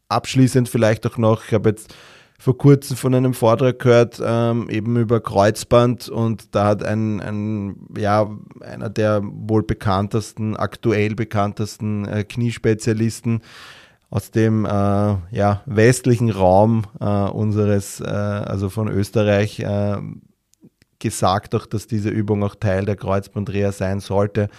abschließend 0.10 0.70
vielleicht 0.70 1.08
auch 1.08 1.18
noch, 1.18 1.44
ich 1.48 1.54
habe 1.56 1.70
jetzt 1.70 1.96
vor 2.42 2.58
kurzem 2.58 2.98
von 2.98 3.14
einem 3.14 3.36
Vortrag 3.36 3.78
gehört, 3.78 4.20
ähm, 4.26 4.68
eben 4.68 4.98
über 4.98 5.20
Kreuzband 5.22 6.10
und 6.10 6.56
da 6.56 6.66
hat 6.66 6.84
ein, 6.84 7.22
ein, 7.22 7.76
ja, 7.96 8.32
einer 8.62 8.90
der 8.90 9.22
wohl 9.24 9.62
bekanntesten, 9.62 10.56
aktuell 10.56 11.14
bekanntesten 11.14 12.08
äh, 12.08 12.24
Kniespezialisten 12.24 13.42
aus 14.10 14.32
dem 14.32 14.66
äh, 14.66 14.70
ja, 14.70 15.62
westlichen 15.68 16.32
Raum 16.32 16.86
äh, 17.00 17.06
unseres, 17.06 18.00
äh, 18.00 18.06
also 18.06 18.70
von 18.70 18.88
Österreich, 18.88 19.60
äh, 19.60 19.98
gesagt 20.98 21.54
auch, 21.54 21.68
dass 21.68 21.86
diese 21.86 22.10
Übung 22.10 22.44
auch 22.44 22.56
Teil 22.56 22.86
der 22.86 22.96
Kreuzbandreha 22.96 23.72
sein 23.72 24.00
sollte. 24.00 24.50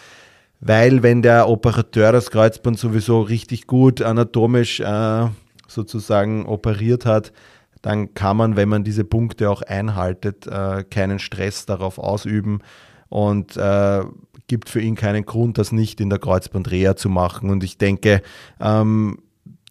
Weil 0.60 1.02
wenn 1.02 1.20
der 1.20 1.48
Operateur 1.48 2.12
das 2.12 2.30
Kreuzband 2.30 2.78
sowieso 2.78 3.22
richtig 3.22 3.66
gut 3.66 4.02
anatomisch 4.02 4.78
äh, 4.78 5.26
sozusagen 5.66 6.46
operiert 6.46 7.06
hat, 7.06 7.32
dann 7.82 8.14
kann 8.14 8.36
man, 8.36 8.56
wenn 8.56 8.68
man 8.68 8.84
diese 8.84 9.04
Punkte 9.04 9.50
auch 9.50 9.62
einhaltet, 9.62 10.46
äh, 10.46 10.84
keinen 10.84 11.18
Stress 11.18 11.66
darauf 11.66 11.98
ausüben 11.98 12.60
und 13.08 13.56
äh, 13.56 14.04
gibt 14.46 14.68
für 14.68 14.80
ihn 14.80 14.94
keinen 14.94 15.26
Grund, 15.26 15.58
das 15.58 15.72
nicht 15.72 16.00
in 16.00 16.08
der 16.08 16.18
Kreuzbandreha 16.18 16.96
zu 16.96 17.08
machen. 17.08 17.50
Und 17.50 17.64
ich 17.64 17.78
denke, 17.78 18.22
ähm, 18.60 19.18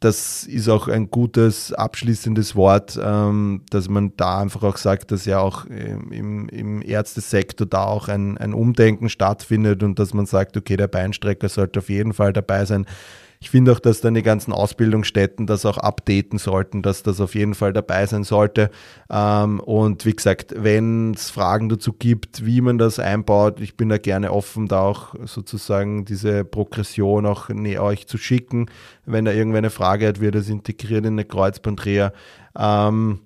das 0.02 0.45
ist 0.45 0.67
auch 0.67 0.88
ein 0.88 1.12
gutes 1.12 1.74
abschließendes 1.74 2.56
Wort, 2.56 3.00
ähm, 3.02 3.62
dass 3.69 3.88
man 3.88 4.13
da 4.17 4.39
einfach 4.39 4.63
auch 4.63 4.78
sagt, 4.78 5.12
dass 5.12 5.26
ja 5.26 5.39
auch 5.39 5.65
im, 5.65 6.50
im 6.50 6.82
Ärztesektor 6.82 7.67
da 7.67 7.86
auch 7.86 8.08
ein, 8.08 8.38
ein 8.39 8.56
Umdenken 8.56 9.10
stattfindet 9.10 9.84
und 9.84 10.00
dass 10.00 10.15
man 10.15 10.26
sagt, 10.26 10.58
okay, 10.58 10.76
der 10.76 10.88
Beinstrecker 10.88 11.50
sollte 11.50 11.80
auf 11.80 11.89
jeden 11.89 12.13
Fall 12.13 12.34
dabei 12.34 12.65
sein. 12.65 12.88
Ich 13.43 13.49
finde 13.49 13.71
auch, 13.71 13.80
dass 13.80 14.01
dann 14.01 14.13
die 14.13 14.21
ganzen 14.21 14.54
Ausbildungsstätten 14.54 15.47
das 15.47 15.65
auch 15.65 15.80
updaten 15.80 16.38
sollten, 16.38 16.84
dass 16.84 17.01
das 17.01 17.19
auf 17.19 17.34
jeden 17.34 17.56
Fall 17.56 17.73
dabei 17.73 18.06
sein 18.06 18.23
sollte. 18.23 18.69
Ähm, 19.10 19.60
und 19.60 20.06
wie 20.06 20.13
gesagt, 20.13 20.54
wenn 20.56 21.15
es 21.15 21.32
Fragen 21.32 21.67
dazu 21.67 21.91
gibt, 21.91 22.45
wie 22.45 22.62
man 22.62 22.77
das 22.77 22.99
einbaut, 22.99 23.60
ich 23.60 23.75
bin 23.75 23.89
da 23.89 23.97
gerne 23.97 24.32
offen, 24.32 24.67
da 24.67 24.82
auch 24.82 25.15
sozusagen 25.25 26.06
diese 26.06 26.45
Progression 26.45 27.25
auch 27.25 27.49
euch 27.49 28.06
zu 28.06 28.19
schicken. 28.19 28.67
Wenn 29.08 29.25
da 29.25 29.32
irgendwer 29.32 29.58
eine 29.58 29.71
Frage 29.71 30.08
hat, 30.08 30.19
wird 30.19 30.36
das 30.36 30.47
integriert 30.47 31.04
in 31.08 31.13
eine 31.15 31.25
Kreuzbandreha. 31.25 32.13
Ähm, 32.56 33.21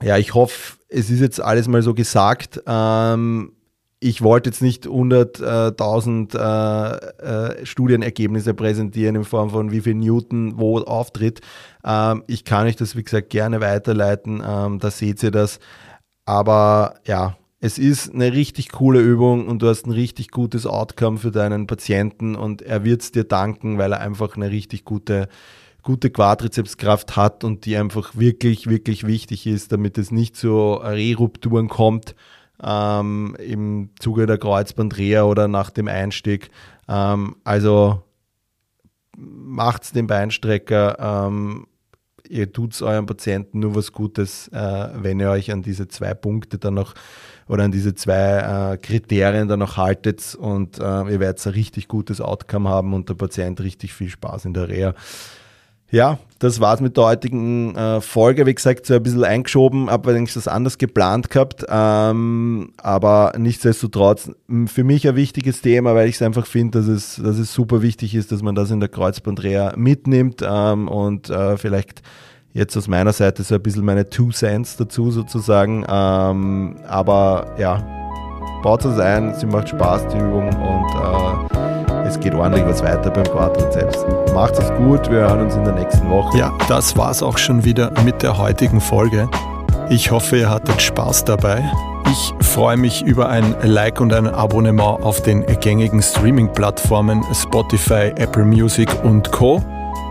ja, 0.00 0.16
ich 0.16 0.32
hoffe, 0.32 0.78
es 0.88 1.10
ist 1.10 1.20
jetzt 1.20 1.40
alles 1.40 1.66
mal 1.66 1.82
so 1.82 1.92
gesagt. 1.92 2.62
Ähm, 2.68 3.50
ich 4.02 4.22
wollte 4.22 4.48
jetzt 4.48 4.62
nicht 4.62 4.86
100.000 4.86 6.34
äh, 6.34 7.60
äh, 7.60 7.66
Studienergebnisse 7.66 8.54
präsentieren 8.54 9.14
in 9.14 9.24
Form 9.24 9.50
von 9.50 9.70
wie 9.72 9.82
viel 9.82 9.94
Newton 9.94 10.54
wo 10.58 10.78
auftritt. 10.78 11.42
Ähm, 11.84 12.24
ich 12.26 12.44
kann 12.44 12.66
euch 12.66 12.76
das, 12.76 12.96
wie 12.96 13.04
gesagt, 13.04 13.28
gerne 13.28 13.60
weiterleiten. 13.60 14.42
Ähm, 14.44 14.78
da 14.78 14.90
seht 14.90 15.22
ihr 15.22 15.30
das. 15.30 15.60
Aber 16.24 16.94
ja, 17.06 17.36
es 17.60 17.76
ist 17.76 18.14
eine 18.14 18.32
richtig 18.32 18.70
coole 18.70 19.00
Übung 19.00 19.46
und 19.46 19.60
du 19.60 19.68
hast 19.68 19.86
ein 19.86 19.92
richtig 19.92 20.30
gutes 20.30 20.66
Outcome 20.66 21.18
für 21.18 21.30
deinen 21.30 21.66
Patienten 21.66 22.36
und 22.36 22.62
er 22.62 22.84
wird 22.84 23.02
es 23.02 23.12
dir 23.12 23.24
danken, 23.24 23.76
weil 23.76 23.92
er 23.92 24.00
einfach 24.00 24.34
eine 24.34 24.50
richtig 24.50 24.84
gute 24.84 25.28
gute 25.82 26.10
Quadrizepskraft 26.10 27.16
hat 27.16 27.42
und 27.42 27.64
die 27.64 27.78
einfach 27.78 28.14
wirklich, 28.14 28.66
wirklich 28.66 29.06
wichtig 29.06 29.46
ist, 29.46 29.72
damit 29.72 29.96
es 29.96 30.10
nicht 30.10 30.36
zu 30.36 30.74
Rerupturen 30.74 31.68
kommt 31.68 32.14
ähm, 32.62 33.36
im 33.38 33.90
Zuge 33.98 34.26
der 34.26 34.38
Kreuzbandreha 34.38 35.22
oder 35.22 35.48
nach 35.48 35.70
dem 35.70 35.88
Einstieg. 35.88 36.50
Ähm, 36.88 37.36
also 37.44 38.02
macht 39.16 39.94
den 39.94 40.06
Beinstrecker. 40.06 41.26
Ähm, 41.28 41.66
ihr 42.28 42.52
tut 42.52 42.80
euren 42.80 43.06
Patienten 43.06 43.60
nur 43.60 43.74
was 43.74 43.92
Gutes, 43.92 44.48
äh, 44.48 44.88
wenn 44.94 45.20
ihr 45.20 45.30
euch 45.30 45.52
an 45.52 45.62
diese 45.62 45.88
zwei 45.88 46.14
Punkte 46.14 46.58
dann 46.58 46.74
noch 46.74 46.94
oder 47.48 47.64
an 47.64 47.72
diese 47.72 47.94
zwei 47.94 48.72
äh, 48.72 48.76
Kriterien 48.76 49.48
dann 49.48 49.58
noch 49.58 49.76
haltet 49.76 50.36
und 50.36 50.78
äh, 50.78 50.82
ihr 50.82 51.20
werdet 51.20 51.44
ein 51.44 51.52
richtig 51.52 51.88
gutes 51.88 52.20
Outcome 52.20 52.68
haben 52.68 52.94
und 52.94 53.08
der 53.08 53.14
Patient 53.14 53.60
richtig 53.60 53.92
viel 53.92 54.08
Spaß 54.08 54.44
in 54.44 54.54
der 54.54 54.68
Reha. 54.68 54.94
Ja, 55.90 56.18
das 56.38 56.60
war's 56.60 56.80
mit 56.80 56.96
der 56.96 57.04
heutigen 57.04 57.74
äh, 57.74 58.00
Folge. 58.00 58.46
Wie 58.46 58.54
gesagt, 58.54 58.86
so 58.86 58.94
ein 58.94 59.02
bisschen 59.02 59.24
eingeschoben, 59.24 59.90
habe 59.90 60.10
eigentlich 60.12 60.34
das 60.34 60.46
anders 60.46 60.78
geplant 60.78 61.30
gehabt. 61.30 61.66
Ähm, 61.68 62.72
aber 62.78 63.32
nichtsdestotrotz 63.36 64.30
für 64.66 64.84
mich 64.84 65.08
ein 65.08 65.16
wichtiges 65.16 65.60
Thema, 65.60 65.94
weil 65.94 66.08
ich 66.08 66.14
es 66.14 66.22
einfach 66.22 66.46
finde, 66.46 66.78
dass 66.78 66.88
es, 66.88 67.16
dass 67.16 67.38
es 67.38 67.52
super 67.52 67.82
wichtig 67.82 68.14
ist, 68.14 68.30
dass 68.30 68.42
man 68.42 68.54
das 68.54 68.70
in 68.70 68.80
der 68.80 68.88
Kreuzbandreha 68.88 69.74
mitnimmt 69.76 70.42
ähm, 70.42 70.88
und 70.88 71.28
äh, 71.28 71.56
vielleicht 71.56 72.02
jetzt 72.52 72.76
aus 72.76 72.88
meiner 72.88 73.12
Seite 73.12 73.42
so 73.42 73.56
ein 73.56 73.62
bisschen 73.62 73.84
meine 73.84 74.08
Two 74.08 74.30
Cents 74.30 74.76
dazu 74.76 75.10
sozusagen. 75.10 75.84
Ähm, 75.88 76.76
aber 76.86 77.54
ja, 77.58 77.84
baut 78.62 78.84
es 78.84 78.98
ein, 78.98 79.34
sie 79.34 79.46
macht 79.46 79.68
Spaß, 79.68 80.08
die 80.08 80.18
Übung 80.18 80.48
und 80.48 80.94
äh, 80.94 81.79
es 82.10 82.18
geht 82.18 82.34
ordentlich 82.34 82.66
was 82.66 82.82
weiter 82.82 83.10
beim 83.10 83.24
Quadrizeps. 83.24 84.04
Macht 84.34 84.58
es 84.58 84.68
gut, 84.74 85.08
wir 85.10 85.20
hören 85.20 85.42
uns 85.42 85.54
in 85.54 85.64
der 85.64 85.74
nächsten 85.74 86.10
Woche. 86.10 86.36
Ja, 86.36 86.52
das 86.68 86.96
war's 86.96 87.22
auch 87.22 87.38
schon 87.38 87.64
wieder 87.64 87.92
mit 88.04 88.22
der 88.22 88.36
heutigen 88.36 88.80
Folge. 88.80 89.28
Ich 89.88 90.10
hoffe, 90.10 90.38
ihr 90.38 90.50
hattet 90.50 90.82
Spaß 90.82 91.24
dabei. 91.24 91.62
Ich 92.10 92.46
freue 92.46 92.76
mich 92.76 93.02
über 93.02 93.28
ein 93.28 93.54
Like 93.62 94.00
und 94.00 94.12
ein 94.12 94.26
Abonnement 94.26 95.02
auf 95.02 95.22
den 95.22 95.46
gängigen 95.60 96.02
Streaming-Plattformen 96.02 97.24
Spotify, 97.32 98.12
Apple 98.16 98.44
Music 98.44 98.88
und 99.04 99.30
Co. 99.30 99.62